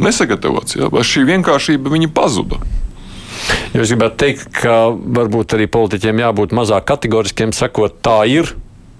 [0.00, 0.78] nesagatavots.
[0.78, 0.88] Ja?
[0.88, 2.60] Šī vienkāršība viņa pazuda.
[3.76, 8.54] Jūs gribētu teikt, ka varbūt arī politiķiem jābūt mazāk kategoriskiem, sakot, tā ir.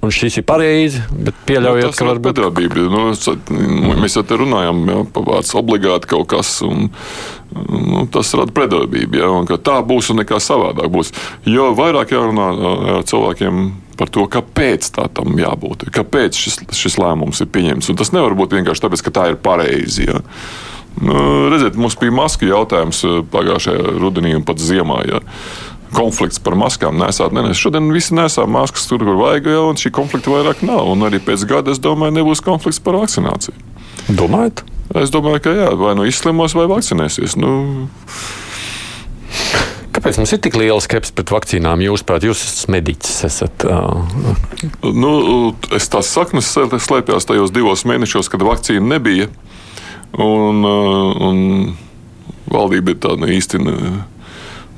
[0.08, 2.84] Un šis ir pareizi, bet pieļaujot, nu, ka varbūt pedagogība.
[2.88, 8.54] Nu, mēs jau te runājam ja, par vārdu obligāti kaut kas, un nu, tas rada
[8.56, 9.20] predarbību.
[9.20, 11.12] Ja, un, tā būs un nekā savādāk būs.
[11.44, 13.60] Jo vairāk jārunā jā, cilvēkiem
[14.00, 17.92] par to, kāpēc tā tam jābūt, kāpēc šis, šis lēmums ir pieņemts.
[17.92, 20.08] Un tas nevar būt vienkārši tāpēc, ka tā ir pareizi.
[20.08, 20.22] Ja.
[21.04, 21.18] Nu,
[21.52, 25.02] redziet, mums bija masku jautājums pagājušajā rudenī un pat ziemā.
[25.10, 25.20] Ja
[25.94, 27.34] konflikts par maskām nesāt.
[27.34, 30.88] Nē, nē, šodien visi nesā maskas tur, kur vajag, jau, un šī konflikta vairāk nav.
[30.92, 33.56] Un arī pēc gada, es domāju, nebūs konflikts par vakcināciju.
[34.08, 34.64] Domājat?
[34.96, 37.36] Es domāju, ka jā, vai nu izslimos, vai vakcinēsies.
[37.40, 37.52] Nu,
[39.98, 41.80] Kāpēc mums ir tik liela skepse pret vakcīnām?
[41.82, 43.16] Jūs, prāt, jūs esat mediķis.
[43.26, 44.06] Esat, uh...
[44.86, 45.10] nu,
[45.74, 49.26] es tās saknes slēpjās tajos divos mēnešos, kad vakcīna nebija.
[50.14, 51.40] Un, un
[52.48, 53.60] valdība ir tāda īsti.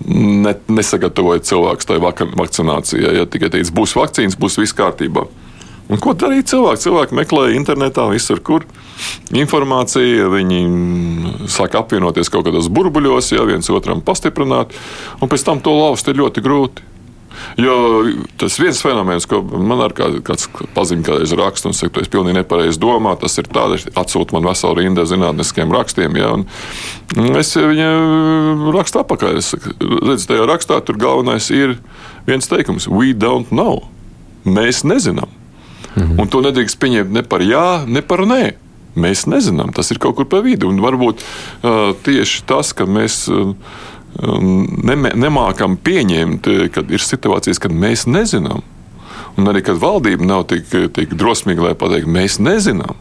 [0.09, 3.19] Ne, nesagatavoja cilvēku tai vakcinācijai.
[3.21, 5.27] Ja tikai teica, būs vakcīnas, būs viss kārtībā.
[5.91, 6.85] Un ko darīja cilvēki?
[6.85, 8.65] Cilvēki meklēja internetā, visur, kur
[9.35, 10.29] informācija.
[10.31, 10.61] Viņi
[11.51, 14.77] sāk apvienoties kaut kādos burbuļos, ja viens otram pastiprināt,
[15.19, 16.87] un pēc tam to lauzt ir ļoti grūti.
[17.61, 18.05] Jo
[18.41, 22.13] tas viens fenomens, ko man ar kā, kāds pazīst, kādreiz raksta, un saka, tu esi
[22.13, 26.19] pilnīgi nepareizi domā, tas ir tāds, atsūta man veselu rindu zinātniskiem rakstiem.
[26.21, 26.33] Ja,
[27.41, 29.41] es viņam rakstu apakaļ.
[29.41, 31.79] Es redzu, tajā rakstā tur galvenais ir
[32.29, 33.87] viens teikums: We don't know.
[34.45, 35.31] Mēs nezinām.
[35.97, 36.19] Mhm.
[36.23, 38.57] Un to nedrīkst pieņemt ne par jā, ne par nē.
[39.01, 40.67] Mēs nezinām, tas ir kaut kur pa vidu.
[40.71, 43.23] Un varbūt uh, tieši tas, ka mēs.
[43.31, 43.55] Uh,
[44.21, 48.65] nemākam pieņemt, kad ir situācijas, kad mēs nezinām.
[49.39, 52.99] Un arī, kad valdība nav tik, tik drosmīga, lai pateiktu, mēs nezinām.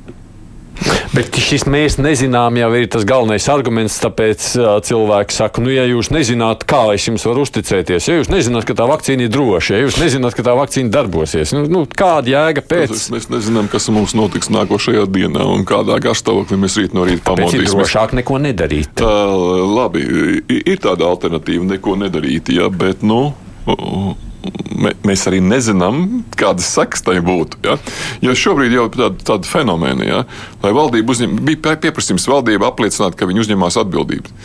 [1.13, 3.97] Bet šis mēs nezinām, jau ir tas galvenais arguments.
[4.03, 8.29] Tāpēc uh, cilvēki saka, nu, ja jūs nezināt, kā es jums varu uzticēties, ja jūs
[8.31, 11.83] nezināt, ka tā vakcīna ir droša, ja jūs nezināt, ka tā vakcīna darbosies, nu, nu,
[11.89, 12.93] kāda jēga pēc?
[12.93, 17.25] Protams, mēs nezinām, kas mums notiks nākošajā dienā un kādā garstāvoklī mēs rīt no rīta
[17.31, 17.73] pamodīsimies.
[17.73, 19.03] Ir drošāk neko nedarīt.
[19.03, 20.05] Uh, labi,
[20.61, 23.33] ir tāda alternatīva neko nedarīt, ja, bet, nu,
[25.05, 27.59] mēs arī nezinām, kādas sekas tai būtu.
[27.65, 27.77] Ja?
[28.23, 30.21] Jo šobrīd jau ir tāda, tāda fenomena, ja?
[30.63, 34.35] lai valdība uzņem, bija pieprasījums valdība apliecināt, ka viņi uzņemās atbildību.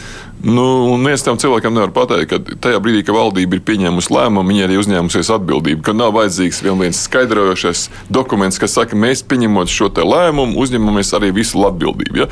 [0.44, 4.50] Nu, un viens tam cilvēkam nevar pateikt, ka tajā brīdī, kad valdība ir pieņēmusi lēmumu,
[4.50, 9.72] viņi arī uzņēmusies atbildību, ka nav vajadzīgs vēl viens skaidrojošais dokuments, kas saka, mēs pieņemot
[9.72, 12.20] šo lēmumu, uzņemamies arī visu atbildību.
[12.20, 12.26] Ja?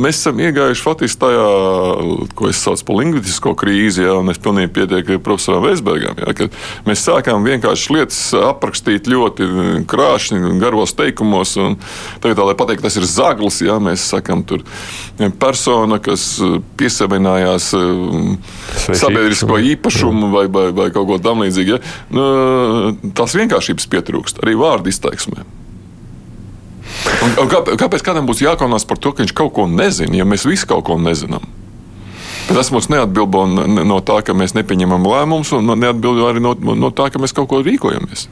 [0.00, 1.44] Mēs esam iegājuši faktiski tajā,
[2.34, 4.16] ko es saucu par lingvistisko krīzi, ja?
[4.18, 6.34] un es pilnīgi pietieku profesoram Veisbergam, ja?
[6.34, 11.78] kad mēs sākām vienkārši lietas aprakstīt ļoti krāšņi, garos teikumos, un
[12.18, 13.78] tagad, lai pateikt, tas ir zaglis, ja?
[13.78, 14.66] mēs sakam, tur
[15.38, 16.32] persona, kas
[16.80, 21.76] piesavināja mājās eh, sabiedrisko īpašumu vai, vai, vai kaut ko tamlīdzīgu.
[21.76, 21.80] Ja?
[22.14, 22.24] Nu,
[23.16, 25.44] tās vienkāršības pietrūkst arī vārdu izteiksmē.
[27.24, 30.26] Un, un kā, kāpēc kādam būs jākaunās par to, ka viņš kaut ko nezina, ja
[30.28, 31.44] mēs visi kaut ko nezinām?
[32.44, 36.90] Bet tas mums neatbilda no tā, ka mēs nepieņemam lēmumus, un neatbilda arī no, no
[36.92, 38.28] tā, ka mēs kaut ko rīkojamies.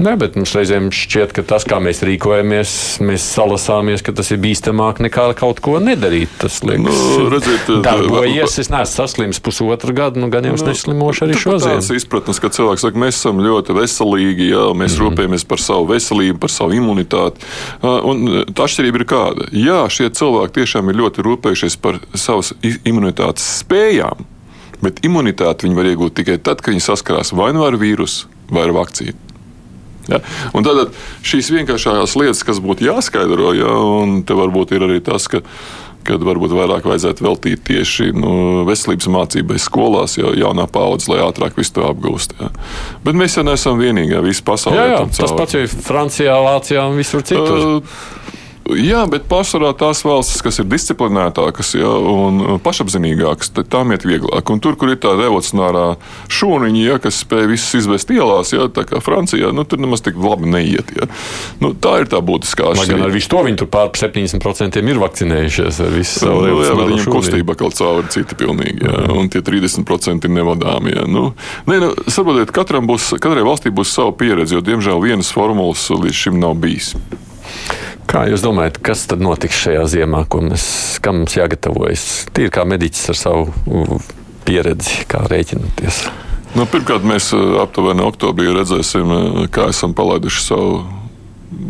[0.00, 2.70] Nē, bet mums reizēm šķiet, ka tas, kā mēs rīkojamies,
[3.04, 6.32] mēs salasāmies, ka tas ir bīstamāk nekā kaut ko nedarīt.
[6.40, 8.56] Tas liekas, nu, redziet, darbojies.
[8.62, 11.82] Es neesmu saslims pusotru gadu, nu gan jau es nu, neslimošu arī šo ziemu.
[11.82, 15.04] Tas izpratnes, ka cilvēks saka, mēs esam ļoti veselīgi, jā, mēs mm.
[15.04, 17.52] rūpējamies par savu veselību, par savu imunitāti.
[17.84, 19.48] Un tā atšķirība ir kāda.
[19.52, 22.54] Jā, šie cilvēki tiešām ir ļoti rūpējušies par savas
[22.88, 24.24] imunitātes spējām.
[24.80, 28.64] Bet imunitāti viņi var iegūt tikai tad, kad viņi saskarās vai nu ar vīrusu, vai
[28.64, 29.29] ar vakcīnu.
[30.08, 30.22] Ja?
[30.56, 30.94] Un tad
[31.26, 33.76] šīs vienkāršākās lietas, kas būtu jāskaidro, ja?
[34.00, 35.44] un te varbūt ir arī tas, ka
[36.06, 38.30] kad varbūt vairāk vajadzētu veltīt tieši nu,
[38.68, 42.32] veselības mācībai skolās, jau jaunā paudze, lai ātrāk visu to apgūst.
[42.40, 42.48] Jā.
[43.04, 44.80] Bet mēs jau neesam vienīgie, visa pasaulē.
[44.80, 47.66] Jā, jā, tas pats ir Francijā, Vācijā un visur citur.
[47.82, 48.29] Uh,
[48.78, 54.52] Jā, bet pārsvarā tās valstis, kas ir disciplinētākas ja, un pašapziņīgākas, tām iet vieglāk.
[54.52, 55.84] Un tur, kur ir tā revolucionārā
[56.30, 60.18] šūniņa, ja, kas spēj visus izvest ielās, ja, tā kā Francijā, nu, tur nemaz tik
[60.20, 60.92] labi neiet.
[60.96, 61.08] Ja.
[61.62, 62.98] Nu, tā ir tā būtiskā atšķirība.
[63.00, 65.80] Gan ar visu to viņi tur pār 70% ir vakcinējušies
[66.26, 70.94] nu, jā, viņu kustība kaut cauri citi pilnīgi, ja, un tie 30% ir nevadāmi.
[70.96, 71.06] Ja.
[71.10, 71.30] Nu,
[71.70, 76.24] nē, nu, saprotiet, katram būs, katrai valstī būs sava pieredze, jo, diemžēl, vienas formulas līdz
[76.24, 76.94] šim nav bijis.
[78.10, 80.64] Kā jūs domājat, kas tad notiks šajā ziemā, mēs,
[81.04, 82.06] kam mums jāgatavojas?
[82.34, 84.00] Tīri kā mediķis ar savu
[84.48, 86.02] pieredzi, kā rēķināties.
[86.58, 87.30] Nu, pirmkārt, mēs
[87.62, 89.12] aptuveni oktobrī redzēsim,
[89.54, 90.80] kā esam palaiduši savu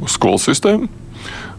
[0.08, 0.88] skolu sistēmu.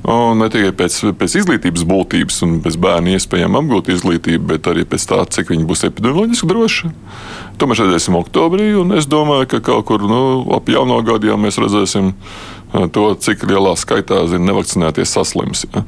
[0.02, 4.82] Un ne tikai pēc, pēc izglītības būtības un pēc bērnu iespējām apgūt izglītību, bet arī
[4.90, 6.90] pēc tā, cik viņi būs epidemioloģiski droši.
[7.62, 10.22] To mēs redzēsim oktobrī, un es domāju, ka kaut kur nu,
[10.58, 12.16] ap jauno gadu jau mēs redzēsim
[12.72, 15.66] to, cik lielā skaitā zin, nevakcinētie saslims.
[15.72, 15.84] Ja?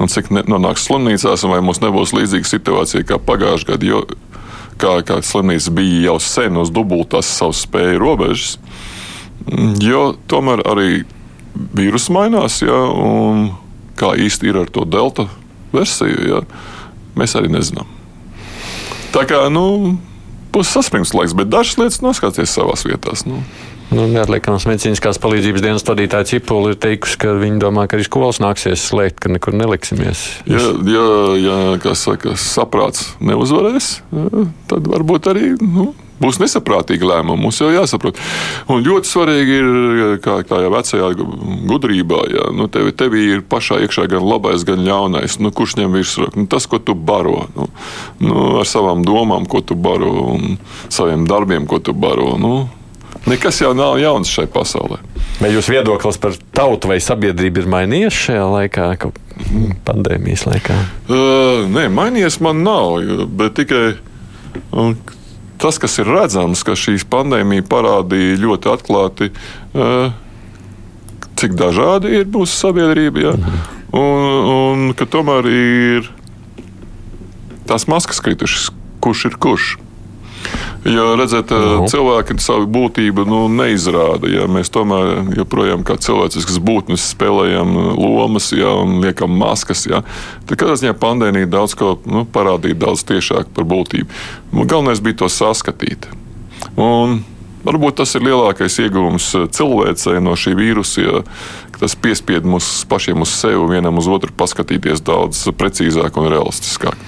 [0.00, 4.04] Un cik ne, nonāks slimnīcās, un vai mums nebūs līdzīga situācija kā pagājušajā gadā, jo
[4.80, 8.56] kā, kā slimnīca bija jau sen uz dubultās savas spēju robežas.
[9.84, 11.04] Jo tomēr arī
[11.76, 13.50] vīrus mainās, ja, un
[14.00, 15.28] kā īsti ir ar to delta
[15.74, 16.40] versiju, ja,
[17.18, 17.90] mēs arī nezinām.
[19.14, 19.94] Tā kā nu,
[20.54, 23.26] būs saspringts laiks, bet dažas lietas noskaties savās vietās.
[23.28, 23.42] Nu.
[23.92, 28.40] Nu, Neatliekams medicīniskās palīdzības dienas vadītāja Cipula ir teikusi, ka viņi domā, ka arī skolas
[28.42, 30.24] nāksies slēgt, ka nekur neliksimies.
[30.50, 31.04] Ja, ja,
[31.40, 33.98] ja kā saka, saprāts neuzvarēs,
[34.70, 35.52] tad varbūt arī.
[35.60, 35.92] Nu,
[36.22, 37.42] būs nesaprātīgi lēmumi.
[37.44, 38.18] Mums jau jāsaprot.
[38.70, 39.70] Un ļoti svarīgi ir,
[40.24, 41.10] kā tādā vecajā
[41.68, 45.38] gudrībā, ja nu, tev, tev ir pašā iekšā gan labais, gan ļaunais.
[45.42, 46.44] Nu, kurš ņem virsroku?
[46.44, 47.68] Nu, tas, ko tu baro, nu,
[48.24, 50.56] nu, ar savām domām, ko tu baro, un
[50.88, 52.34] saviem darbiem, ko tu baro.
[52.40, 52.54] Nu,
[53.30, 54.98] Nekas jau nav jauns šai pasaulē.
[55.40, 58.88] Vai jūsu viedoklis par tautu vai sabiedrību ir mainījies šajā laikā,
[59.86, 60.76] pandēmijas laikā?
[61.08, 63.00] Uh, nē, mainījies man nav,
[63.34, 63.96] bet tikai
[65.58, 69.30] tas, kas ir redzams, ka šīs pandēmija parādīja ļoti atklāti,
[69.74, 70.12] uh,
[71.40, 73.24] cik dažādi ir mūsu sabiedrība.
[73.24, 73.34] Ja?
[73.38, 73.64] Mhm.
[73.94, 76.08] Un, un ka tomēr ir
[77.68, 78.68] tās maskas kritušas,
[79.04, 79.74] kurš ir kurš.
[80.84, 81.86] Jo, redziet, no.
[81.88, 84.28] cilvēki savu būtību nu, neizrāda.
[84.28, 84.44] Ja?
[84.50, 88.74] Mēs tomēr joprojām kā cilvēciskas būtnes spēlējam lomas ja?
[88.82, 89.86] un liekam maskas.
[89.88, 90.02] Ja?
[90.44, 94.10] Tad, kādā ziņā pandēmija daudz ko nu, parādīja daudz tiešāk par būtību.
[94.52, 96.10] Nu, galvenais bija to saskatīt.
[96.76, 97.22] Un,
[97.64, 101.22] Varbūt tas ir lielākais iegūms cilvēcei no šī vīrusa, ja
[101.78, 107.00] tas piespied mums pašiem uz sevi, vienam uz otru paskatīties daudz precīzāk un realistiskāk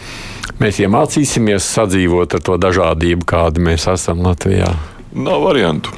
[0.62, 4.72] mēs iemācīsimies sadzīvot ar to dažādību, kāda mēs esam Latvijā?
[5.16, 5.94] Nav variantu.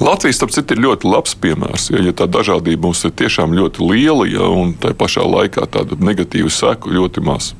[0.00, 1.88] Latvijas, starp citu, ir ļoti labs piemērs.
[1.94, 5.98] Ja, ja tā dažādība mums ir tiešām ļoti liela, ja, un tā pašā laikā tāda
[6.00, 7.52] negatīva seku ļoti maz.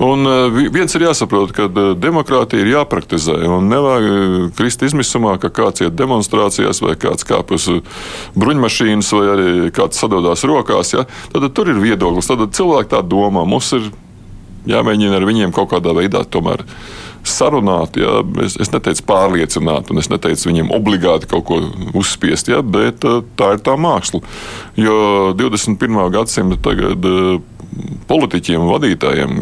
[0.00, 0.24] Un
[0.72, 1.66] viens ir jāsaprot, ka
[2.00, 3.36] demokrātija ir jāpraktizē.
[3.60, 7.68] Nevajag krist izmisumā, ka kāds iet demonstrācijās, vai kāds kāp uz
[8.40, 10.94] bruņmašīnas, vai arī kāds sadodās rokās.
[10.96, 11.04] Ja?
[11.34, 13.44] Tad tur ir viedoklis, tad cilvēki tā domā.
[13.44, 13.90] Mums ir
[14.68, 16.64] jāmēģina ar viņiem kaut kādā veidā tomēr
[17.26, 17.96] sarunāt.
[18.00, 18.20] Ja?
[18.44, 21.60] Es, es neteicu pārliecināt, un es neteicu viņiem obligāti kaut ko
[21.98, 22.60] uzspiest, ja?
[22.64, 24.22] bet tā ir tā māksla.
[24.80, 26.02] Jo 21.
[26.14, 27.08] gadsimta tagad
[28.10, 29.40] politiķiem un vadītājiem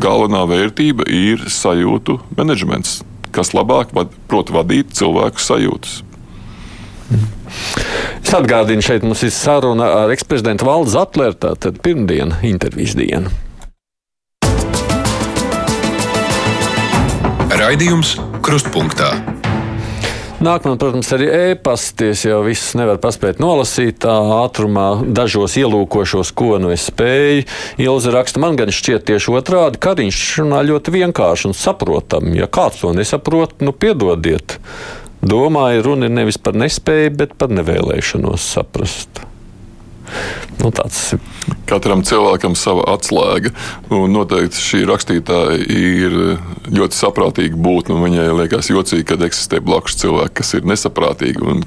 [0.00, 3.00] galvenā vērtība ir sajūtu menedžments,
[3.34, 6.00] kas labāk vad, prot vadīt cilvēku sajūtas.
[8.20, 13.32] Es atgādinu, šeit mums ir saruna ar eksprezidentu Valdu Zatleru, tātad pirmdiena intervijas diena.
[17.60, 19.10] Raidījums Krustpunktā.
[20.40, 26.72] Nākamā, protams, arī e-pasties jau viss nevar paspēt nolasīt tā ātrumā, dažos ielūkošos, ko nu
[26.72, 27.44] es spēju.
[27.84, 32.38] Ilza raksta, man gan šķiet tieši otrādi, ka viņš runā ļoti vienkārši un saprotami.
[32.40, 34.56] Ja kāds to nesaprot, nu piedodiet.
[35.20, 39.26] Domāju, runa ir nevis par nespēju, bet par nevēlēšanos saprast.
[40.60, 41.14] Nu, tāds.
[41.68, 43.52] Katram cilvēkam sava atslēga.
[43.90, 46.16] Noteikti šī rakstītāja ir
[46.68, 47.96] ļoti saprātīga būtne.
[48.02, 51.40] Viņai liekas jocīgi, kad eksistē blakus cilvēki, kas ir nesaprātīgi.
[51.40, 51.64] Un,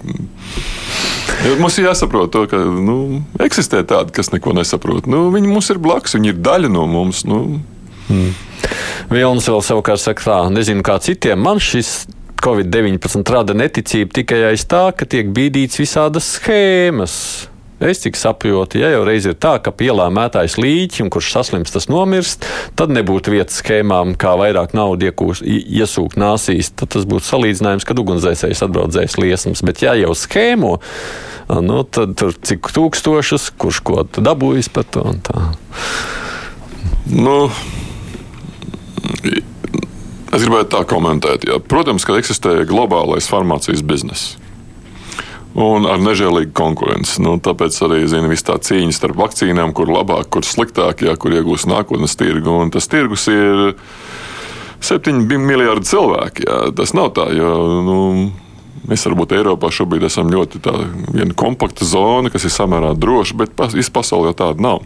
[1.62, 5.10] mums ir jāsaprot, to, ka nu, eksistē tādi, kas neko nesaprot.
[5.10, 7.24] Nu, viņi mums ir blakus, viņi ir daļa no mums.
[7.30, 7.44] Nu.
[8.10, 8.34] Hmm.
[9.12, 11.42] Vilnis vēl savukārt saka, tā, nezinu kā citiem.
[11.44, 12.04] Man šis
[12.44, 17.16] Covid-19 rada neticību tikai aiz tā, ka tiek bīdīts visādas schēmas
[17.84, 21.74] Es cik saprotu, ja jau reiz ir tā, ka pielā mētājas līķi, un kurš saslims,
[21.74, 22.46] tas nomirst,
[22.80, 26.72] tad nebūtu vietas schēmām, kā vairāk naudas iekūs, iesūkt nāsīs.
[26.80, 29.63] Tad tas būtu salīdzinājums, kad ugunsdzēsējs atbraucējis liesmas.
[29.67, 30.78] Bet, ja jau schēmo,
[31.60, 35.43] nu, tad tur cik tūkstošus, kurš ko dabūjis par to un tā.
[37.12, 37.38] Nu.
[40.34, 41.43] Es gribētu tā komentēt.
[41.50, 41.60] Jā.
[41.60, 44.38] Protams, ka eksistē globālais farmācijas bizness
[45.54, 47.20] un ar nežēlīgu konkurenci.
[47.24, 51.68] Nu, tāpēc arī zina, tā cīņa starp vakcīnām, kur labāk, kur sliktāk, jā, kur iegūs
[51.70, 52.58] nākotnes tirgu.
[52.63, 53.76] Un tas tirgus ir
[54.84, 56.48] 7 miljardi cilvēki.
[56.48, 56.60] Jā.
[56.78, 57.54] Tas nav tā, jo
[57.86, 58.00] nu,
[58.89, 60.63] mēs varbūt Eiropā šobrīd esam ļoti
[61.39, 64.84] kompakta zona, kas ir samērā droša, bet visā pasaulē tāda nav.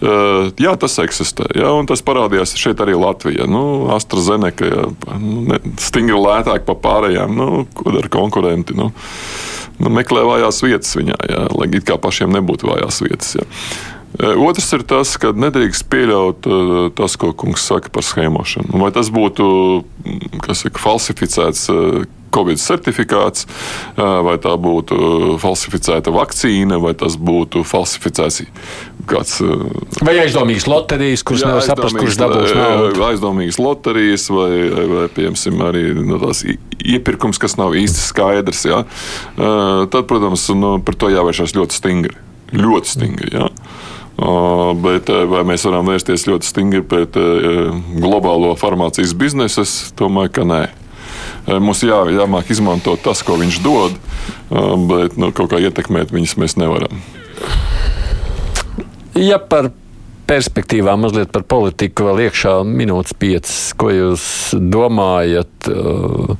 [0.00, 1.44] Uh, jā, tas eksistē.
[1.58, 3.44] Jā, un tas parādījās šeit arī Latvijā.
[3.44, 4.86] Nu, AstraZeneca
[5.20, 8.76] nu, stingri lētāk par pārējām, nu, ko dara konkurenti.
[8.78, 8.88] Nu
[9.80, 13.34] nu, meklē vājās vietas viņā, jā, lai it kā pašiem nebūtu vājās vietas.
[13.38, 13.46] Jā.
[14.18, 16.60] E, otrs ir tas, ka nedrīkst pieļaut e,
[16.98, 18.74] tas, ko kungs saka par schēmošanu.
[18.82, 19.46] Vai tas būtu
[20.46, 21.78] saka, falsificēts e,
[22.34, 23.46] Covid certifikāts,
[23.96, 28.44] vai tā būtu falsificēta vakcīna, vai tas būtu falsificēts
[29.10, 29.36] kāds.
[30.04, 33.04] Vai aizdomīgas loterijas, kuras nevar saprast, kurš dabūs naudu?
[33.10, 34.50] Aizdomīgas loterijas, vai,
[34.94, 38.64] vai piemēram, arī no tās iepirkums, kas nav īsti skaidrs.
[38.70, 38.82] Ja?
[39.36, 42.18] Tad, protams, nu, par to jāvēršas ļoti stingri.
[42.56, 43.46] Ļoti stingri.
[44.20, 49.64] Uh, bet vai mēs varam vērsties ļoti stingri pret globālo farmācijas biznesu?
[49.64, 50.62] Es domāju, ka nē.
[51.48, 56.36] Mums jā, jāmāk izmantot tas, ko viņš dod, uh, bet nu, kaut kā ietekmēt viņus
[56.40, 57.00] mēs nevaram.
[59.18, 59.72] Ja par
[60.30, 63.56] perspektīvā mazliet par politiku vēl iekšā minūtes piecas.
[63.80, 64.24] Ko jūs
[64.54, 66.36] domājat, uh,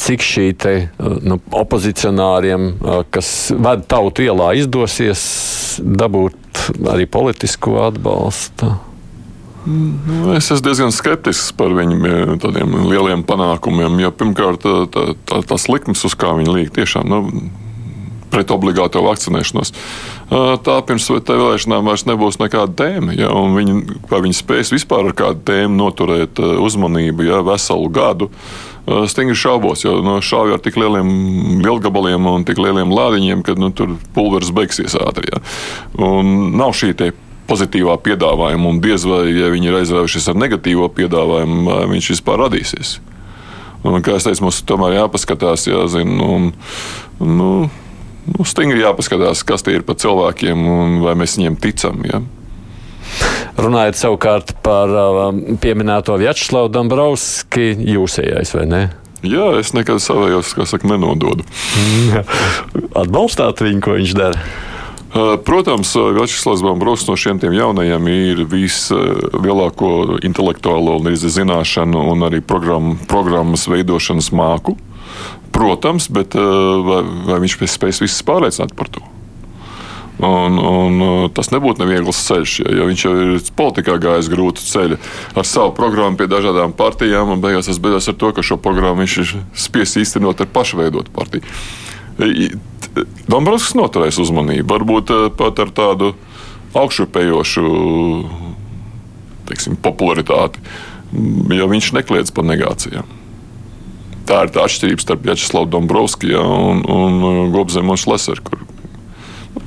[0.00, 2.74] cik šī te nu, opozicionāriem,
[3.14, 5.24] kas ved tautu ielā, izdosies
[5.80, 8.74] dabūt arī politisko atbalstu?
[9.66, 13.98] Nu, es esmu diezgan skeptisks par viņu tādiem lieliem panākumiem.
[14.00, 17.20] Jo pirmkārt, tā, tā, tā, tās likmes, uz kā viņi liek, tiešām nu,
[18.30, 19.74] pret obligāto vakcinēšanos.
[20.64, 23.14] Tā pirms vēlēšanām vairs nebūs nekāda tēma.
[23.18, 28.30] Ja, viņi, vai viņi spēs vispār ar kādu tēmu noturēt uzmanību ja, veselu gadu?
[29.10, 31.10] Stingri šaubos, jo no šāvi ar tik lieliem
[31.62, 35.30] lielgabaliem un tik lieliem lādiņiem, ka nu, tur pulveris beigsies ātri.
[35.34, 35.42] Ja.
[36.00, 36.94] Un nav šī
[37.50, 42.98] pozitīvā piedāvājuma, un diez vai, ja viņi ir aizraujušies ar negatīvo piedāvājumu, viņš vispār radīsies.
[43.80, 46.50] Un, kā es teicu, mums tomēr jāpaskatās, jāzina, un,
[47.20, 47.52] nu,
[48.28, 52.04] nu, stingri jāpaskatās, kas tie ir par cilvēkiem un vai mēs viņiem ticam.
[52.04, 52.20] Ja?
[53.60, 58.82] Runājot savukārt par um, pieminēto Vjačeslavu Dombrovski, jūsējais vai ne?
[59.26, 61.44] Jā, es nekad savējos, kā saka, nenododu.
[63.02, 64.44] Atbalstāt viņu, ko viņš dara?
[65.44, 74.30] Protams, Vjačeslavs Dombrovskis no šiem jaunajiem ir vislielāko intelektuālo zināšanu un arī programmu, programmas veidošanas
[74.30, 74.76] māku.
[75.50, 79.02] Protams, bet vai, vai viņš spēs visus pārliecināt par to?
[80.20, 84.98] Un, un, tas nebūtu neviegls ceļš, ja, jo viņš jau ir politikā gājis grūtu ceļu
[85.32, 89.14] ar savu programmu pie dažādām partijām, beigās tas beidzas ar to, ka šo programmu viņš
[89.22, 91.46] ir spiests īstenot ar pašveidotu partiju.
[93.30, 96.14] Dombrovskis noturēs uzmanību, varbūt pat ar tādu
[96.76, 97.64] augšupējošu
[99.50, 100.62] teiksim, popularitāti,
[101.54, 103.18] jo viņš nekliedz par negācijām.
[104.30, 108.44] Tā ir tā atšķirība starp Jačeslavu Dombrovskiju un, un Gobzemu un Šleseru.
[108.46, 108.60] Kur,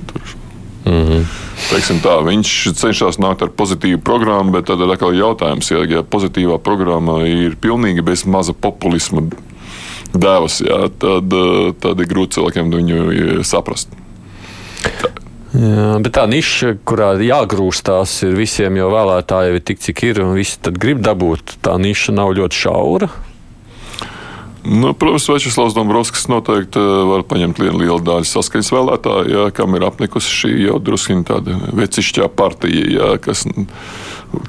[0.07, 0.35] tur,
[0.85, 1.25] mm -hmm.
[1.69, 6.03] Teiksim tā, viņš cenšas nākt ar pozitīvu programmu, bet tad ir atkal jautājums, ja, ja
[6.03, 9.21] pozitīvā programma ir pilnīgi bez maza populisma
[10.13, 11.35] devas, jā, tad,
[11.83, 13.93] tad ir grūti cilvēkiem viņu saprast.
[15.01, 15.13] Tā.
[15.53, 20.23] Jā, bet tā niša, kurā jāgrūstās, ir visiem jau vēlētāji, jau ir tik, cik ir,
[20.23, 21.59] un visi grib dabūt.
[21.61, 23.09] Tā niša nav ļoti šaura.
[24.63, 29.85] Nu, protams, Večeslavs Dombrovskis noteikti eh, var paņemt lielu daļu saskaņas vēlētāju, jā, kam ir
[29.85, 33.43] apnikusi šī jau drusku tāda vecišķā partija, jā, kas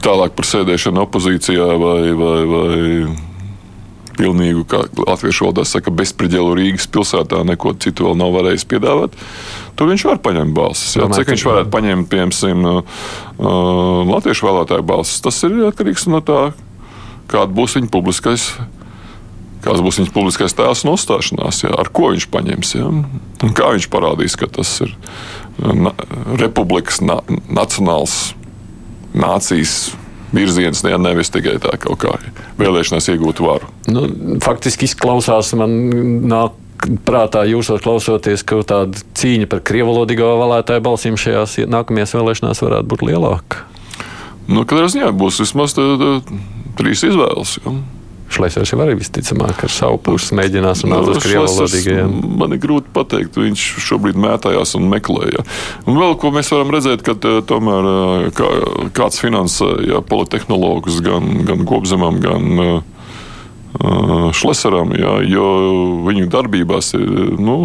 [0.07, 2.77] tālāk par sēdēšanu opozīcijā vai, vai, vai
[4.19, 9.17] pilnīgu, kā latviešu valodā saka, bezspridzelu Rīgas pilsētā, neko citu vēl nav varējis piedāvāt.
[9.79, 10.95] Tur viņš var paņemt balsis.
[10.99, 13.03] Jā, cik viņš varētu paņemt, piemēram, uh,
[14.13, 16.41] latviešu vēlētāju balsis, tas ir atkarīgs no tā,
[17.33, 18.53] kāda būs viņa publiskais
[19.65, 22.75] kāds būs viņa publiskais tēls un uzstāšanās, jā, ar ko viņš paņems.
[22.85, 24.93] Un kā viņš parādīs, ka tas ir
[25.57, 25.95] na,
[26.41, 28.35] republikas, na, nacionāls,
[29.17, 29.95] nācijas
[30.35, 32.15] virziens, ja nevis tikai tā kaut kā
[32.61, 33.71] vēlēšanās iegūt varu.
[33.91, 34.07] Nu,
[34.45, 35.79] faktiski izklausās man
[36.31, 36.61] nāk.
[37.07, 43.05] Prātā jūsos klausoties, ka tāda cīņa par krievalodīgo vēlētāju balsīm šajās nākamajās vēlēšanās varētu būt
[43.09, 43.63] lielāka.
[44.51, 46.11] Nu, Katrā ziņā būs vismaz tā, tā,
[46.77, 47.55] trīs izvēles.
[47.63, 47.73] Ja.
[48.35, 52.15] Šlesers jau arī visticamāk ar savu pusi mēģinās runāt uz krievu valodīgajiem.
[52.41, 55.45] Man ir grūti pateikt, viņš šobrīd mētājās un meklēja.
[55.87, 58.51] Un vēl ko mēs varam redzēt, ka eh, tomēr eh, kā,
[58.97, 62.75] kāds finansē ja, politehnologus gan, gan Gobzemam, gan uh,
[64.35, 65.47] Šleseram, ja, jo
[66.07, 67.65] viņu darbībās ir nu,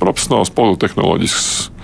[0.00, 1.75] profesionāls politehnoloģisks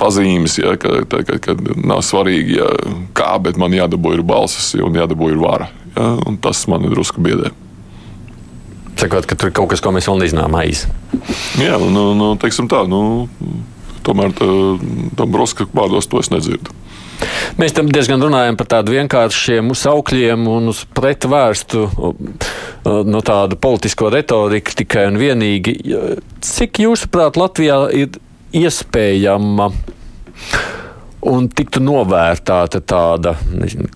[0.00, 2.70] pazīmes, ja, ka, ka, ka, ka nav svarīgi, ja,
[3.16, 5.70] kā, bet man jādabū ir balsis un jādabū ir vara.
[5.96, 7.52] Ja, tas man ir drusku biedē.
[9.00, 10.84] Sakot, ka tur ir kaut kas, ko mēs vēl nezinām aiz.
[11.60, 13.24] Jā, nu, nu, teiksim tā, nu,
[14.04, 16.76] tomēr tam broska vārdos to es nedzirdu.
[17.60, 21.82] Mēs tam diezgan runājam par tādiem vienkāršiem saukļiem un uz pretvērstu
[23.10, 25.76] no tādu politisko retoriku tikai un vienīgi.
[26.44, 28.16] Cik jūsuprāt Latvijā ir
[28.56, 29.70] iespējama
[31.30, 33.34] un tiktu novērtēta tāda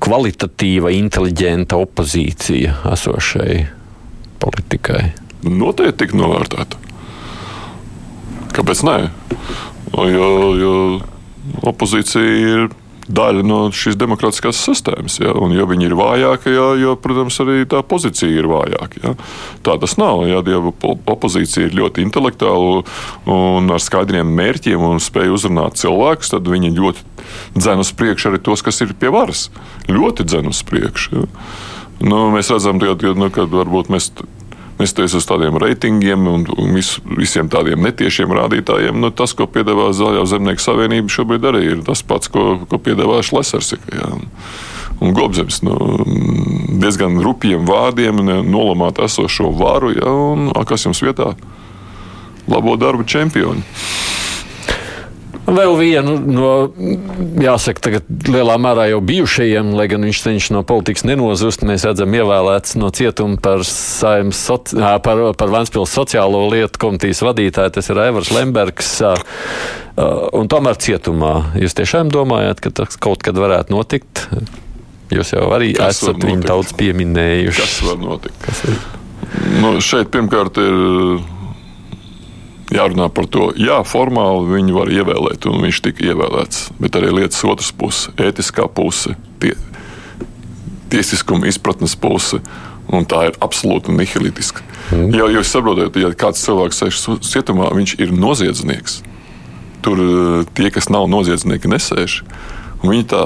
[0.05, 3.59] kvalitatīva, inteliģenta opozīcija esošai
[4.43, 5.03] politikai?
[5.45, 6.81] Noteikti tik novērtēta.
[8.55, 8.99] Kāpēc nē?
[9.95, 10.29] Jo,
[10.59, 10.75] jo
[11.67, 12.69] opozīcija ir
[13.09, 15.19] daļa no šīs demokrātiskās sistēmas.
[15.21, 15.35] Ja?
[15.37, 19.03] Un, ja viņi ir vājāki, ja, jo, protams, arī tā pozīcija ir vājāka.
[19.03, 19.15] Ja?
[19.67, 20.25] Tā tas nav.
[20.31, 22.83] Ja, ja opozīcija ir ļoti intelektuāla
[23.31, 27.07] un ar skaidriem mērķiem un spēj uzrunāt cilvēkus, tad viņi ļoti
[27.59, 29.49] dzen uz priekšu arī tos, kas ir pie varas.
[29.91, 31.25] Ļoti dzen uz priekšu.
[31.25, 31.49] Ja?
[32.05, 34.11] Nu, mēs redzam, ka nu, varbūt mēs
[34.79, 39.91] nestoties uz tādiem reitingiem un, un vis, visiem tādiem netiešiem rādītājiem, nu, tas, ko piedāvā
[39.95, 43.75] Zaļā zemnieku savienība, šobrīd arī ir tas pats, ko, ko piedāvā Šlesers.
[43.95, 44.11] Jā.
[45.03, 45.77] Un Gobzems nu,
[46.81, 51.33] diezgan rupjiem vārdiem nolamāt esošo varu, ja, un kas jums vietā?
[52.51, 53.65] Labo darbu čempioni.
[55.45, 56.51] Vēl vienu no,
[57.43, 62.17] jāsaka, tagad lielā mērā jau bijušajiem, lai gan viņš cenšas no politikas nenozust, mēs redzam
[62.17, 68.33] ievēlēts no cietuma par, soci, par, par Vanspils sociālo lietu komitejas vadītāju, tas ir Aivars
[68.33, 68.91] Lembergs.
[70.35, 71.35] Un tomēr cietumā.
[71.61, 74.25] Jūs tiešām domājat, ka tas kaut kad varētu notikt?
[75.13, 77.61] Jūs jau arī Kas esat viņu daudz pieminējuši.
[77.61, 78.41] Kas var notikt?
[78.43, 78.81] Kas ir?
[79.61, 80.75] Nu, šeit pirmkārt ir
[82.73, 86.69] jārunā par to, jā, formāli viņu var ievēlēt, un viņš tika ievēlēts.
[86.81, 89.55] Bet arī lietas otras puse, ētiskā puse, tie,
[90.93, 92.43] tiesiskuma izpratnes puse.
[92.95, 94.61] Un tā ir absolūti nihilistiska.
[94.93, 95.15] Mm.
[95.17, 98.99] Ja jūs saprotat, ja kāds cilvēks sēž cietumā, viņš ir noziedznieks.
[99.85, 102.21] Tur eh, tie, kas nav noziedznieki, nesēž.
[102.85, 103.23] Viņi tā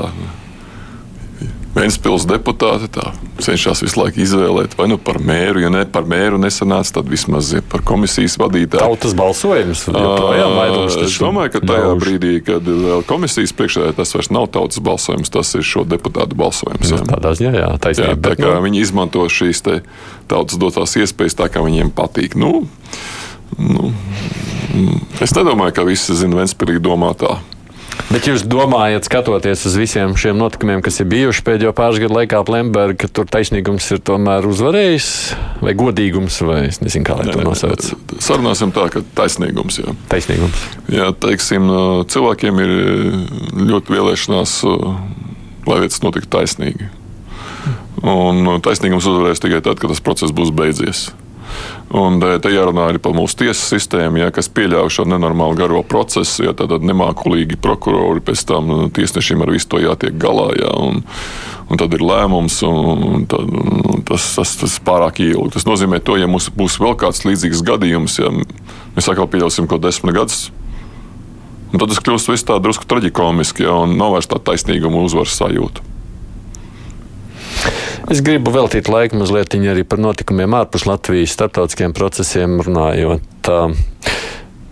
[1.79, 3.13] Vēnspils deputāti tā,
[3.43, 7.53] cenšas visu laiku izvēlēt, vai nu par mēru, ja ne par mēru nesanāca, tad vismaz
[7.55, 8.83] ja par komisijas vadītāju.
[8.83, 10.99] Tautas balsojums joprojām vairums.
[11.05, 12.03] Es domāju, ka tajā daudz.
[12.03, 12.73] brīdī, kad
[13.11, 16.95] komisijas priekšsēdētājs tas vairs nav tautas balsojums, tas ir šo deputātu balsojums.
[16.95, 17.03] Jā.
[17.09, 18.17] Tādā ziņā, jā, taisnība.
[18.17, 18.65] Jā, tā kā nu...
[18.67, 19.65] viņi izmanto šīs
[20.29, 22.37] tautas dotās iespējas tā, kā viņiem patīk.
[22.39, 22.67] Nu,
[23.59, 23.93] nu,
[25.23, 27.39] Es nedomāju, ka visi zina Ventspīlī domā tā.
[28.09, 32.39] Bet jūs domājat, skatoties uz visiem šiem notikumiem, kas ir bijuši pēdējo pāris gadu laikā
[32.41, 35.09] ap Lembergu, ka tur taisnīgums ir tomēr uzvarējis,
[35.61, 37.91] vai godīgums, vai es nezinu, kā lai to nosauc?
[38.25, 39.83] Sarunāsim tā, ka taisnīgums.
[39.83, 39.93] Jā.
[40.09, 40.65] Taisnīgums.
[40.89, 41.69] Jā, teiksim,
[42.09, 42.75] cilvēkiem ir
[43.75, 44.57] ļoti vēlēšanās,
[45.69, 46.89] lai lietas notiktu taisnīgi.
[48.09, 51.11] Un taisnīgums uzvarēs tikai tad, kad tas process būs beidzies.
[51.89, 56.45] Un te jārunā arī par mūsu tiesu sistēmu, ja, kas pieļauj šo nenormālu garo procesu.
[56.45, 60.51] Ja, tad nemākulīgi prokurori pēc tam nu, tiesnešiem ar visu to jātiek galā.
[60.61, 61.01] Ja, un,
[61.73, 65.55] un tad ir lēmums, un, un tad, un tas, tas, tas pārāk ilgi.
[65.57, 69.87] Tas nozīmē, to, ja mums būs vēl kāds līdzīgs gadījums, ja mēs atkal pieļausim kaut
[69.87, 70.51] desmit gadus.
[71.73, 75.88] Un tad tas kļūst tā drusku traģikomiski, ja, un nav vairs tā taisnīguma uzvaras sajūta.
[78.09, 83.51] Es gribu veltīt laiku mazliet arī par notikumiem ārpus Latvijas, starptautiskiem procesiem runājot.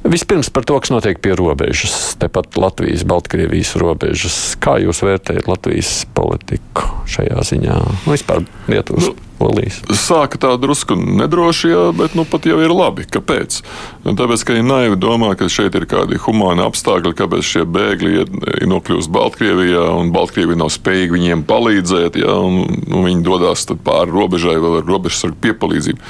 [0.07, 4.39] Vispirms par to, kas notiek pie robežas, tepat Latvijas, Baltkrievijas robežas.
[4.63, 7.79] Kā jūs vērtējat Latvijas politiku šajā ziņā?
[8.07, 9.11] Nu, vispār Lietuvas.
[9.11, 9.83] Nu, Polijas.
[9.93, 13.05] Sāka tā drusku nedroši, jā, bet nu pat jau ir labi.
[13.05, 13.59] Kāpēc?
[14.07, 18.15] Nu, tāpēc, ka viņi naivi domā, ka šeit ir kādi humāni apstākļi, kāpēc šie bēgļi
[18.23, 24.57] ir nokļuvuši Baltkrievijā, un Baltkrievija nav spējīga viņiem palīdzēt, un nu, viņi dodas pāri robežai
[24.63, 26.01] vēl ar robežsargu piepalīdzību.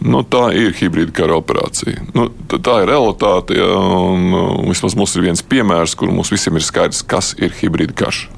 [0.00, 2.00] Nu, tā ir hibrīda kara operācija.
[2.16, 3.56] Nu, tā ir realitāte.
[3.58, 7.52] Ja, un, un, vismaz mums ir viens piemērs, kur mums visiem ir skaidrs, kas ir
[7.60, 8.28] hibrīda karš.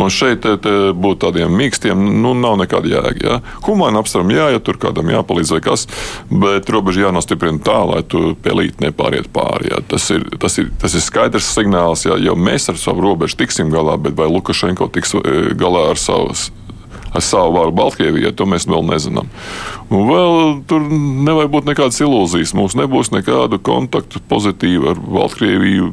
[0.00, 3.20] Un šeit te, te būt tādiem mīkstiem, nu, nav nekāda jēga.
[3.26, 3.34] Ja?
[3.66, 5.84] Humāna apstākļiem jā, ja tur kādam jāpalīdz vai kas,
[6.32, 9.68] bet robeža jānostiprina tā, lai tu pelīt nepāriet pāri.
[9.74, 9.82] Ja?
[9.92, 13.68] Tas, ir, tas, ir, tas ir skaidrs signāls, ja jau mēs ar savu robežu tiksim
[13.74, 16.48] galā, bet vai Lukašenko tiks e, galā ar savas
[17.12, 19.28] ar savu varu Baltkrievijai, to mēs vēl nezinām.
[19.92, 20.36] Un vēl
[20.68, 22.54] tur nevajag būt nekādas ilūzijas.
[22.56, 25.92] Mums nebūs nekādu kontaktu pozitīvu ar Baltkrieviju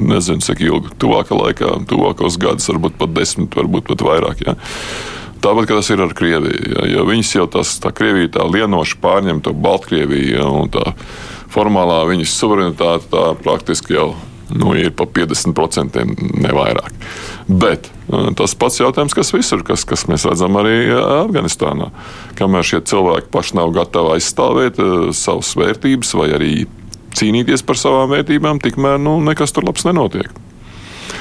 [0.00, 4.44] nezinu, cik ilgi, tuvākā laikā, tuvākos gadus, varbūt pat desmit, varbūt pat vairāk.
[4.46, 4.56] Ja.
[5.40, 6.72] Tāpat tas ir ar Krieviju.
[6.74, 10.94] Ja, jo viņas jau tas, tā Krievija tā lienoši pārņem to Baltkrieviju, ja,
[11.50, 14.10] formālā viņas suverenitāte tā praktiski jau
[14.54, 16.04] nu, ir pa 50%
[16.40, 16.92] nevairāk.
[17.46, 17.90] Bet
[18.38, 21.90] tas pats jautājums, kas visur, kas, kas mēs redzam arī Afganistānā.
[22.38, 24.82] Kamēr šie cilvēki paši nav gatavi aizstāvēt
[25.16, 26.52] savas vērtības vai arī
[27.18, 30.30] cīnīties par savām vērtībām, tikmēr nu, nekas tur labs nenotiek.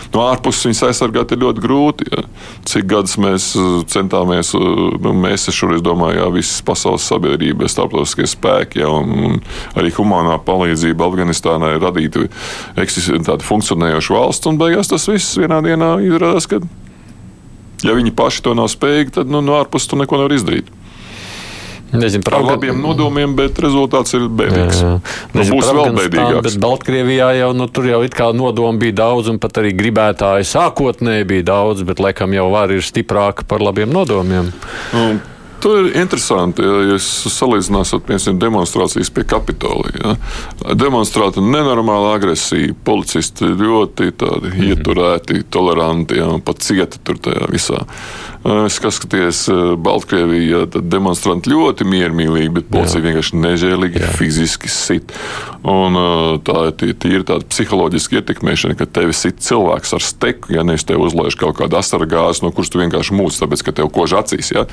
[0.10, 2.08] No ārpuses viņas aizsargāt ir ļoti grūti.
[2.10, 2.24] Ja.
[2.70, 8.26] Cik gadus mēs uh, centāmies, uh, nu, mēs šoreiz domājam, ka visas pasaules sabiedrība, starptautiskie
[8.30, 9.38] spēki ja, un, un
[9.78, 12.18] arī humanā palīdzība Afganistānai radīt
[13.30, 16.62] tādu funkcionējošu valsts, un beigās tas viss vienā dienā izrādās, ka,
[17.86, 20.74] ja viņi paši to nav spējīgi, tad nu, no ārpuses to neko nevar izdarīt.
[21.92, 24.82] Nezinu, par labiem nodomiem, bet rezultāts ir bēdīgs.
[24.84, 25.16] Jā, jā.
[25.34, 26.44] Nu, būs vēl bēdīgāks.
[26.46, 30.48] Bet Baltkrievijā jau nu, tur jau it kā nodomi bija daudz, un pat arī gribētāji
[30.52, 34.54] sākotnēji bija daudz, bet laikam jau var ir stiprāka par labiem nodomiem.
[34.94, 35.10] Nu,
[35.60, 40.14] Tur ir interesanti, ja jūs salīdzināsiet, piemēram, demonstrācijas pie Kapitolija.
[40.14, 40.74] Ja.
[40.80, 44.70] Demonstrēta nenormāla agresija, policisti ļoti mm -hmm.
[44.70, 47.84] ieturēti, toleranti ja, un pat cieti tur tajā visā.
[48.40, 49.42] Es skatos,
[49.84, 54.12] Baltkrievijā demonstranti ļoti miermīlīgi, bet policija vienkārši nežēlīgi, Jā.
[54.16, 55.12] fiziski sit.
[55.68, 55.98] Un,
[56.48, 61.04] tā ir tīra tāda psiholoģiska ietekmēšana, ka tevi sit cilvēks ar steku, ja nevis tev
[61.04, 64.54] uzlaiž kaut kādu asara gāzi, no kuras tu vienkārši mūc, tāpēc, ka tev kož acīs.
[64.56, 64.64] Ja?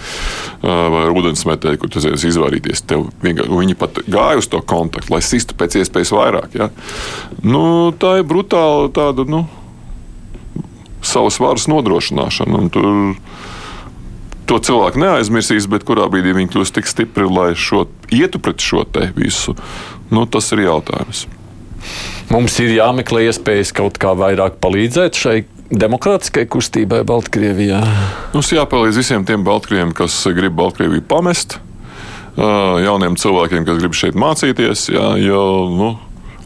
[0.63, 2.85] vai ūdensmetēji, kur tu esi izvairīties.
[3.23, 6.57] Viņi pat gāja uz to kontaktu, lai sistu pēc iespējas vairāk.
[6.59, 6.71] Ja?
[7.43, 9.45] Nu, tā ir brutāla tāda nu,
[11.07, 12.63] savas varas nodrošināšana.
[12.75, 13.19] Tur,
[14.47, 18.85] to cilvēku neaizmirsīs, bet kurā brīdī viņi kļūst tik stipri, lai šo, ietu pret šo
[18.89, 19.57] te visu,
[20.13, 21.27] nu, tas ir jautājums.
[22.33, 25.37] Mums ir jāmeklē iespējas kaut kā vairāk palīdzēt šai
[25.71, 27.79] demokrātiskai kustībai Baltkrievijā?
[28.35, 31.59] Mums jāpalīdz visiem tiem Baltkrieviem, kas grib Baltkrieviju pamest,
[32.37, 34.89] jauniem cilvēkiem, kas grib šeit mācīties.
[34.95, 35.43] Jā, jo,
[35.75, 35.95] nu,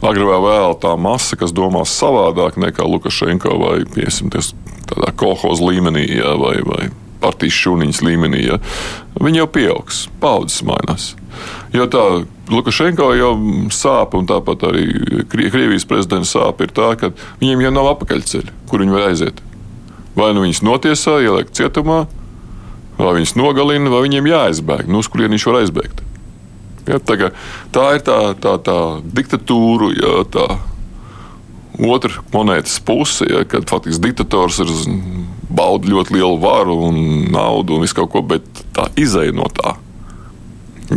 [0.01, 4.55] Agri vai vēl tā masa, kas domās savādāk nekā Lukašenko vai piesimties
[4.89, 6.87] tādā kolhoza līmenī jā, vai, vai
[7.21, 8.59] partijas šūniņas līmenī, ja,
[9.21, 11.11] viņi jau pieaugs, paudzes mainās.
[11.73, 12.03] Jo tā
[12.51, 13.31] Lukašenko jau
[13.71, 14.87] sāp, un tāpat arī
[15.31, 19.39] Krievijas prezidenta sāp ir tā, ka viņiem jau nav apakaļceļa, kur viņi var aiziet.
[20.17, 22.03] Vai nu viņus notiesā, ieliek cietumā,
[22.97, 26.03] vai viņus nogalina, vai viņiem jāaizbēg, nu, uz kurien viņš var aizbēgt.
[26.89, 27.29] Ja, tā,
[27.71, 30.47] tā ir tā, tā, tā diktatūra, ja, tā
[31.87, 34.73] otra monētas puse, ja, kad faktiski diktators ir
[35.55, 36.99] bauda ļoti lielu varu un
[37.31, 39.77] naudu un visu kaut ko, bet tā izēja no tā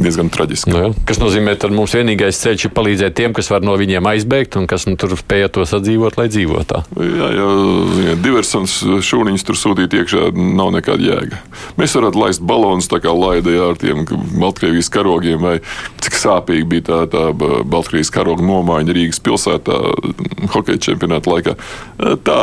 [0.02, 0.72] diezgan traģiski.
[0.72, 4.58] Nu, kas nozīmē, ka mums vienīgais ceļš ir palīdzēt tiem, kas var no viņiem aizbēgt
[4.58, 6.82] un kas nu, tur spēja to sadzīvot, lai dzīvotā.
[6.98, 7.46] Jā, jā,
[8.08, 11.40] jā diversants šūniņus tur sūtīt iekšā nav nekāda jēga.
[11.78, 14.04] Mēs varētu laist balonus tā kā laida jā, ar tiem
[14.40, 15.56] Baltkrievijas karogiem, vai
[16.04, 19.80] cik sāpīgi bija tā, tā Baltkrievijas karoga nomaiņa Rīgas pilsētā
[20.54, 21.58] hokeja čempionāta laikā.
[22.26, 22.38] Tā,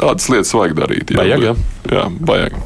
[0.00, 1.12] tādas lietas vajag darīt.
[1.14, 1.54] Jā, vajag, jā.
[1.94, 2.58] jā, vajag.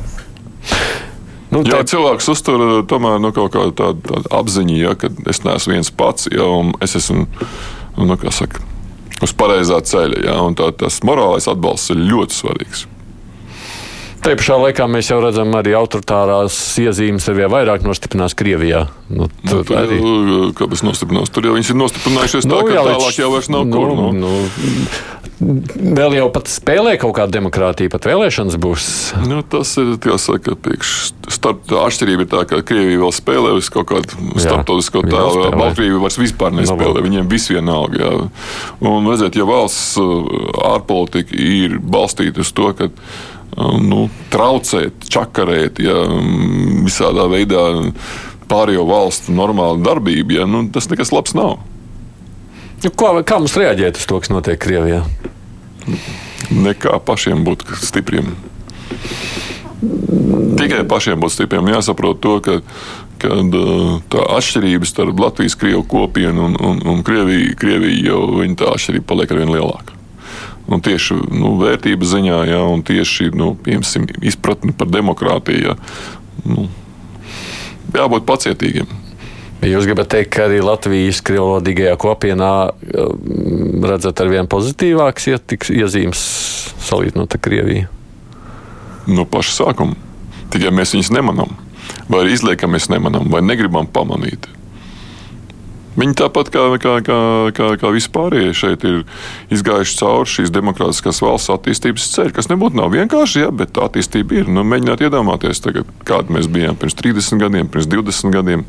[1.55, 1.85] Nu, jā, tā...
[1.93, 6.27] cilvēks uztur tomēr nu, kaut kādu tādu, tādu apziņu, ja, ka es neesmu viens pats,
[6.33, 7.29] ja, un es esmu,
[8.01, 8.65] nu, kā saka,
[9.23, 12.89] uz pareizā ceļa, ja, tā, tas morālais atbalsts ir ļoti svarīgs.
[14.25, 18.87] Te pašā laikā mēs jau redzam, arī autoritārās iezīmes ar vien vairāk nostiprinās Krievijā.
[19.13, 19.99] Nu, tur nu, tur arī
[20.57, 21.33] kāpēc nostiprinās?
[21.35, 23.93] Tur jau viņas ir nostiprinājušās nu, tā, ka jā, tālāk jau vairs nav nu, kur.
[23.99, 24.07] Nu.
[24.17, 24.33] Nu,
[25.41, 28.87] vēl jau pat spēlē kaut kāda demokrātija, pat vēlēšanas būs.
[29.27, 30.55] Nu, tas ir jāsaka,
[31.33, 35.51] starp, tā atšķirība ir tā, ka Krievija vēl spēlē uz kaut kādu starptautisko tēlu.
[35.59, 38.01] Baltkrievija vairs vispār nespēlē, no, viņiem viss vienalga.
[38.01, 38.13] Jā.
[38.91, 40.31] Un redziet, ja valsts uh,
[40.75, 47.67] ārpolitika ir balstīta uz to, ka uh, nu, traucēt, čakarēt, ja, mm, visādā veidā
[48.51, 51.59] pārējo valstu normālu darbību, ja, nu, tas nekas labs nav.
[52.85, 55.05] Nu, ko, kā mums reaģēt uz to, kas notiek Krievijā?
[56.53, 58.35] Nekā pašiem būt stipriem.
[60.61, 61.71] Tikai pašiem būt stipriem.
[61.73, 62.59] Jāsaprot to, ka
[63.25, 63.57] kad,
[64.13, 69.33] tā atšķirība starp Latvijas krievu kopienu un, un, un Krieviju, Krieviju jau tā atšķirība paliek
[69.33, 69.97] ar vien lielāka.
[70.65, 75.77] Un tieši nu, vērtības ziņā, ja, un tieši nu, piemēram, izpratni par demokrātiju, ja,
[76.49, 76.69] nu,
[77.97, 79.04] jābūt pacietīgiem.
[79.65, 85.29] Jūs gribat teikt, ka arī Latvijas krievlodīgajā kopienā mm, redzat ar vien pozitīvākas
[85.73, 86.25] iezīmes
[86.85, 87.87] salīdzinot ar Krieviju?
[89.09, 89.97] No paša sākuma.
[90.53, 91.55] Tikai mēs viņus nemanām,
[92.13, 94.51] vai izliekam, mēs nemanām, vai negribam pamanīt.
[95.95, 97.19] Viņi tāpat kā, kā, kā,
[97.55, 99.03] kā, kā vispārējie šeit ir
[99.55, 104.51] izgājuši cauri šīs demokrātiskās valsts attīstības ceļu, kas nebūtu nav vienkārši, ja, bet attīstība ir.
[104.51, 108.67] Nu, mēģiniet iedomāties, tagad, kāda mēs bijām pirms 30 gadiem, pirms 20 gadiem.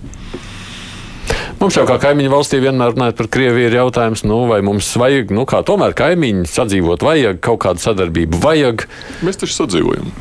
[1.59, 5.31] Mums jau kā kaimiņu valstī vienmēr runājot par Krieviju, ir jautājums, nu, vai mums vajag,
[5.33, 8.85] nu, kā tomēr kaimiņi sadzīvot, vajag kaut kādu sadarbību, vajag.
[9.25, 10.11] Mēs taču sadzīvojam.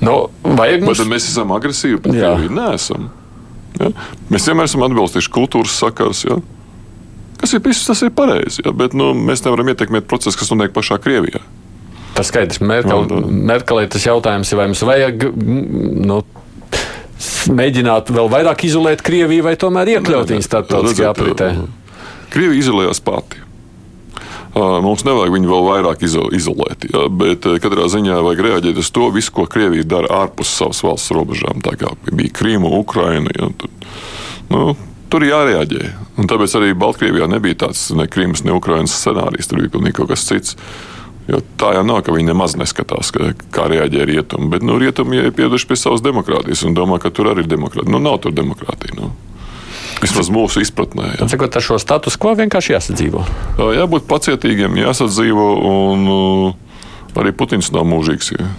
[0.00, 1.02] Nu, vajag mums...
[1.02, 2.52] Vai mēs esam agresīvi pret Krieviju?
[2.56, 3.10] Nē, esam.
[3.80, 3.92] Ja?
[4.32, 6.24] Mēs vienmēr esam atbalstījuši kultūras sakars.
[6.28, 6.40] Ja?
[7.40, 8.62] Kas ir viss, tas ir pareizi.
[8.64, 8.72] Ja?
[8.76, 11.42] Bet nu, mēs nevaram ietekmēt procesu, kas notiek pašā Krievijā.
[12.16, 16.22] Tas skaidrs, Merkel, Merkelē tas jautājums ir, vai mums vajag nu,
[17.52, 21.50] mēģināt vēl vairāk izolēt Krieviju vai tomēr iekļaut viņu starptautiskajā apritē?
[22.32, 23.42] Krievija izolējās pati.
[24.56, 29.34] Mums nevajag viņu vēl vairāk izolēt, jā, bet katrā ziņā vajag reaģēt uz to visu,
[29.36, 31.60] ko Krievija dara ārpus savas valsts robežām.
[31.64, 33.32] Tā kā bija Krīma, Ukraina.
[33.36, 33.88] Jā, tad,
[34.48, 34.62] nu,
[35.12, 35.90] tur jārēģē.
[36.16, 39.50] Un tāpēc arī Baltkrievijā nebija tāds ne Krīmas, ne Ukrainas scenārijs.
[39.50, 40.56] Tur bija pilnīgi kas cits.
[41.26, 44.50] Jo tā jau nav, ka viņi nemaz neskatās, ka, kā reaģē rietumi.
[44.52, 47.90] Bet nu, rietumi ir pieraduši pie savas demokrātijas un domā, ka tur arī ir demokrātija.
[47.90, 48.94] Nu, nav tur demokrātija.
[48.98, 49.10] Nu.
[50.02, 51.16] Vismaz mūsu izpratnē.
[51.16, 51.26] Jā.
[51.32, 53.24] Cikot ar šo status quo vienkārši jāsadzīvo?
[53.74, 56.06] Jābūt pacietīgiem, jāsadzīvo, un
[57.16, 58.34] arī Putins nav mūžīgs.
[58.36, 58.50] Jā.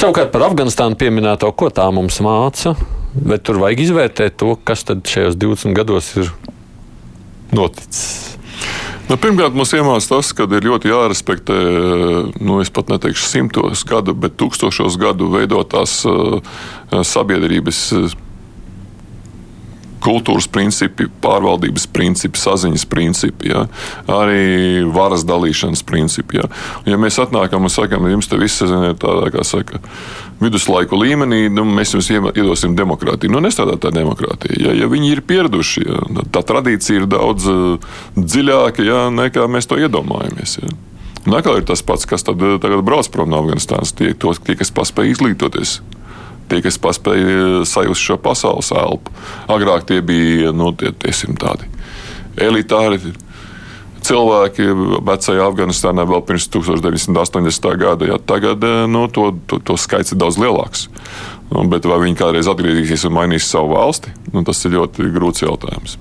[0.00, 2.74] Savukārt par Afganistānu pieminēto, ko tā mums māca,
[3.14, 6.32] bet tur vajag izvērtēt to, kas tad šajos 20 gados ir
[7.54, 8.29] noticis.
[9.10, 11.54] Nu, pirmkārt, mums iemācās tas, ka ir ļoti jārespektē,
[12.38, 16.38] nu, es pat neteikšu simtos gadu, bet tūkstošos gadu veidotās uh,
[16.94, 17.80] sabiedrības.
[20.00, 23.66] Kultūras principi, pārvaldības principi, saziņas principi, ja?
[24.08, 26.40] arī varas dalīšanas principi.
[26.40, 26.48] Ja,
[26.88, 29.82] ja mēs atnākam un sakām, jums te viss ir tādā, kā saka,
[30.40, 33.32] viduslaiku līmenī, nu, mēs jums iedosim demokrātiju.
[33.32, 34.56] Nu, nestrādā tā demokrātija.
[34.56, 36.00] Ja, ja viņi ir pieraduši, ja,
[36.32, 40.58] tā tradīcija ir daudz uh, dziļāka ja, nekā mēs to iedomājamies.
[40.62, 40.72] Ja.
[41.28, 44.56] Un atkal ir tas pats, kas tad, tagad brauc prom no Afganistānas, tie, tos, tie
[44.56, 45.80] kas paspēja izglītoties
[46.50, 49.14] tie, kas spēja sajust šo pasaules elpu.
[49.50, 51.68] Agrāk tie bija nu, tie, tiesim, tādi
[52.40, 53.00] elitāri.
[54.00, 54.64] Cilvēki
[55.04, 57.66] vecajā Afganistānā vēl pirms 1980.
[57.80, 60.86] gada, ja tagad nu, to, to, to skaits ir daudz lielāks.
[61.50, 65.44] Nu, bet vai viņi kādreiz atgriezīsies un mainīs savu valsti, nu, tas ir ļoti grūts
[65.44, 65.98] jautājums.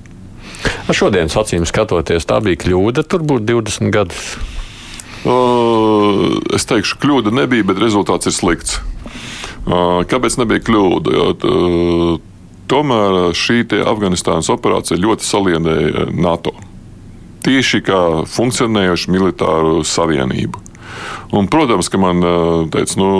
[0.88, 4.32] Ar šodienas acīm skatoties, tā bija kļūda, tur būtu 20 gadus.
[5.28, 8.80] Uh, es teikšu, kļūda nebija, bet rezultāts ir slikts.
[9.66, 11.14] Kāpēc nebija kļūda?
[11.16, 11.28] Jo,
[12.70, 16.55] tomēr šī Afganistānas operācija ļoti saliedēja NATO.
[17.45, 17.99] Tieši kā
[18.30, 20.66] funkcionējošu militāru savienību.
[21.38, 22.24] Un, protams, ka man
[22.74, 23.12] teica, nu,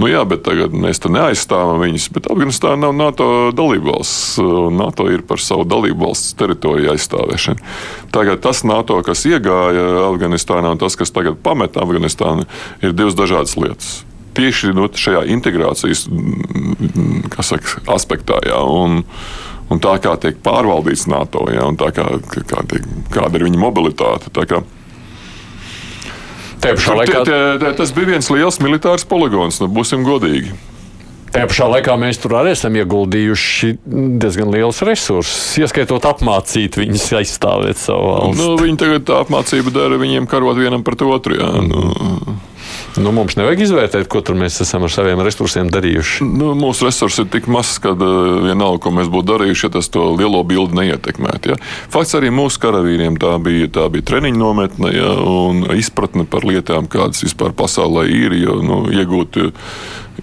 [0.00, 2.06] Nu, jā, bet tagad mēs te neaizstāvam viņus.
[2.14, 4.38] Bet Afganistāna nav NATO dalībvalsts.
[4.72, 7.60] NATO ir par savu dalībvalsts teritoriju aizstāvēšanu.
[8.14, 12.48] Tagad tas NATO, kas iegāja Afganistānā, un tas, kas tagad pamet Afganistānu,
[12.80, 13.98] ir divas dažādas lietas.
[14.36, 16.04] Tieši no šajā integrācijas
[17.42, 18.38] saka, aspektā.
[18.46, 19.02] Jā, un,
[19.70, 21.90] un tā kā tiek pārvaldīts NATO, ja, un kā,
[22.30, 24.32] kā tiek, kāda ir viņa mobilitāte.
[24.34, 24.46] Tur,
[26.60, 27.22] laikā...
[27.24, 30.52] tie, tie, tas bija viens liels militārs poligons, nu, būsim godīgi.
[31.30, 33.68] Tajā pašā laikā mēs tur arī esam ieguldījuši
[34.20, 38.42] diezgan liels resursus, ieskaitot apmācīt viņus aizstāvēt savu valsti.
[38.42, 41.38] Nu, viņi tagad tā apmācība dara viņiem karot vienam pret otru.
[41.38, 41.84] Jā, nu.
[42.98, 46.26] Nu, mums nevajag izvērtēt, ko mēs esam ar saviem resursiem darījuši.
[46.26, 49.88] Nu, mūsu resursi ir tik mazs, ka uh, vienalga, ko mēs būtu darījuši, ja tas
[49.94, 51.52] to lielo bildi neietekmētu.
[51.52, 51.60] Ja.
[51.92, 56.90] Fakts arī mūsu karavīriem tā bija, tā bija treniņa nometne ja, un izpratne par lietām,
[56.90, 58.34] kādas vispār pasaulē ir.
[58.40, 59.72] Jo, nu, iegūt uh,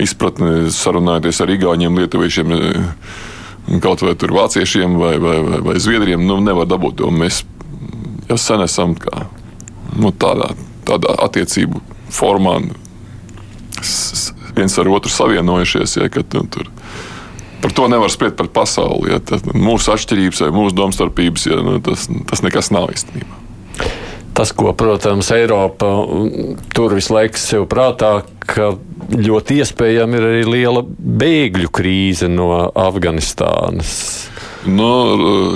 [0.04, 2.56] izpratni, sarunājoties ar Igauniem, Lietuviešiem.
[2.58, 7.08] Uh, kaut vai tur vāciešiem vai, vai, vai, vai zviedriem, nu, nevar dabūt.
[7.16, 7.46] Mēs
[8.28, 9.30] jau sen esam kā,
[9.96, 10.52] nu, tādā,
[10.88, 12.60] tādā attiecību formā
[14.58, 15.98] viens ar otru savienojušies.
[16.02, 16.70] Ja, kad, nu, tur,
[17.62, 19.14] par to nevar spriest par pasauli.
[19.14, 23.44] Ja, tad, mūsu atšķirības vai mūsu domstarpības, ja, nu, tas, tas nekas nav īstenībā.
[24.38, 25.88] Tas, ko, protams, Eiropa
[26.78, 28.76] tur visu laiku sev prātā, ka
[29.10, 33.96] ļoti iespējama ir arī liela bēgļu krīze no Afganistānas.
[34.70, 34.90] Nu,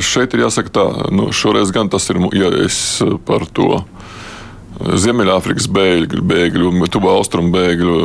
[0.01, 2.79] šeit ir jāsaka tā, nu, šoreiz gan tas ir, ja es
[3.27, 3.83] par to
[4.81, 7.97] Ziemeļāfrikas bēgļu, bēgļu, tuvu austrumu bēgļu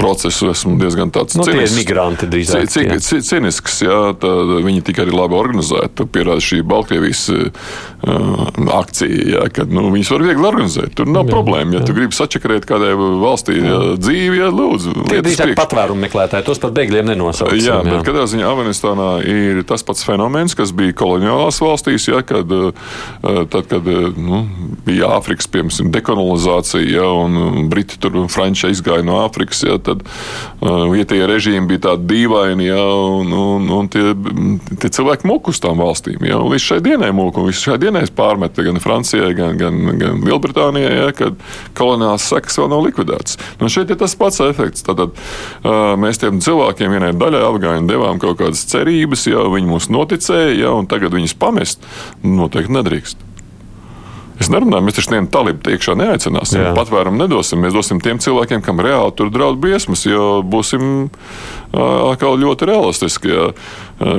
[0.00, 1.76] procesu esmu diezgan tāds nu, cinisks.
[1.76, 2.68] Migranti drīzāk.
[2.72, 6.06] Cik, cik, cinisks, jā, tad viņi tika arī labi organizēti.
[6.14, 7.68] Pierāda šī Baltkrievijas uh,
[8.00, 10.94] akcija, jā, kad nu, viņus var viegli organizēt.
[10.96, 11.74] Tur nav jā, problēma.
[11.74, 11.88] Ja jā.
[11.88, 13.78] tu gribi sačakarēt kādai valstī jā.
[14.00, 14.94] dzīvi, jā, lūdzu.
[15.10, 17.52] Tie drīzāk patvērumu meklētāji, tos par bēgļiem nenosauc.
[17.58, 22.22] Jā, jā, bet katrā ziņā Afganistānā ir tas pats fenomens, kas bija koloniālās valstīs, jā,
[22.26, 24.42] kad, uh, tad, kad nu,
[24.86, 29.64] bija Āfrikas, piemēram, dekolonizācija, jā, un Briti tur un Franči izgāja no Āfrikas.
[29.66, 30.06] Jā, tad
[30.60, 32.80] vietējie režīmi bija tādi dīvaini, ja,
[33.20, 34.14] un, un, un tie,
[34.80, 36.24] tie cilvēki mūku uz tām valstīm.
[36.26, 40.92] Ja, līdz šai dienai mūku, un šai dienai pārmeta gan Francijai, gan, gan, gan Lielbritānijai,
[40.96, 41.38] ja, kad
[41.78, 43.38] koloniālās sekas vēl nav likvidētas.
[43.60, 44.84] Nu, šeit ir tas pats efekts.
[44.86, 49.90] Tātad, uh, mēs tiem cilvēkiem vienai daļai afgāņu devām kaut kādas cerības, ja viņi mums
[49.92, 51.84] noticēja, ja, un tagad viņus pamest
[52.22, 53.29] noteikti nedrīkst.
[54.40, 56.62] Es nerunāju, mēs taču nevienu talību iekšā neaicināsim.
[56.62, 56.70] Jā.
[56.76, 57.60] Patvērumu nedosim.
[57.60, 61.10] Mēs dosim tiem cilvēkiem, kam reāli tur draud briesmas, jo būsim
[61.76, 63.34] atkal ļoti realistiski.
[63.34, 63.50] Ja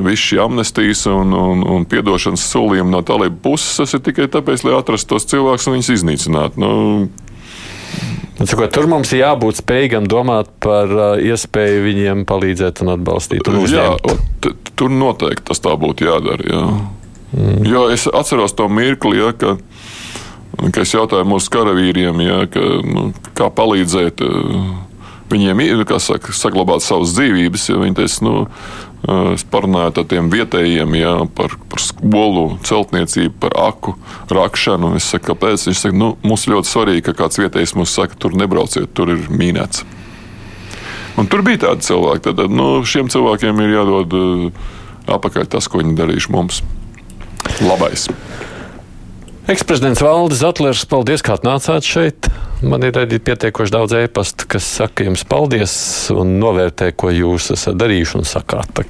[0.06, 4.62] viss šī amnestijas un, un, un piedošanas solījumi no talību puses, tas ir tikai tāpēc,
[4.62, 6.62] lai atrastu tos cilvēkus un viņus iznīcinātu.
[6.62, 6.72] Nu,
[8.42, 13.46] Sakot, tur mums ir jābūt spējīgam domāt par uh, iespēju viņiem palīdzēt un atbalstīt.
[13.50, 13.90] Un jā,
[14.78, 16.46] tur noteikti tas tā būtu jādara.
[16.48, 16.62] Jā.
[17.32, 17.66] Mm.
[17.68, 19.56] Jo es atceros to mirkli, ja, ka
[20.82, 24.64] es jautāju mūsu karavīriem, ja, ka, nu, kā palīdzēt eh,
[25.32, 25.62] viņiem
[26.02, 27.68] saka, saglabāt savas dzīvības.
[27.70, 28.34] Ja viņi teica, nu,
[29.08, 33.96] eh, es parunāju ar tiem vietējiem ja, par, par skolu, celtniecību, par aku
[34.28, 34.94] rakšanu.
[35.00, 35.66] Es saku, kāpēc?
[35.70, 39.26] Viņš saka, nu, mums ļoti svarīgi, ka kāds vietējais mums saka, tur nebrauciet, tur ir
[39.32, 39.86] mīnēts.
[41.20, 42.32] Un tur bija tādi cilvēki.
[42.32, 44.70] Tad nu, šiem cilvēkiem ir jādod uh,
[45.12, 46.62] apakaļ tas, ko viņi darījuši mums.
[47.60, 48.08] Labais!
[49.50, 52.28] Eksprezidents Valdis Zatlers, paldies, ka atnācāt šeit.
[52.62, 55.74] Man ir arī pietiekoši daudz ēpastu, kas saka jums paldies
[56.14, 58.84] un novērtē, ko jūs esat darījuši un sakāt.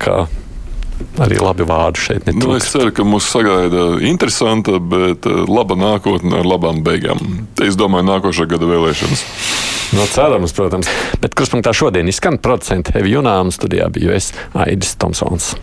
[1.24, 2.28] Arī labi vārdi šeit.
[2.36, 7.48] Nu, es ceru, ka mūs sagaida interesanta, bet eh, laba nākotne ar labām beigām.
[7.64, 9.26] Es domāju, nākošā gada vēlēšanas.
[9.96, 10.92] No cerams, protams.
[11.24, 15.54] Bet kurspunktā šodien izskan producents Hevi Junāms, studijā biju es Aidis Tomsons.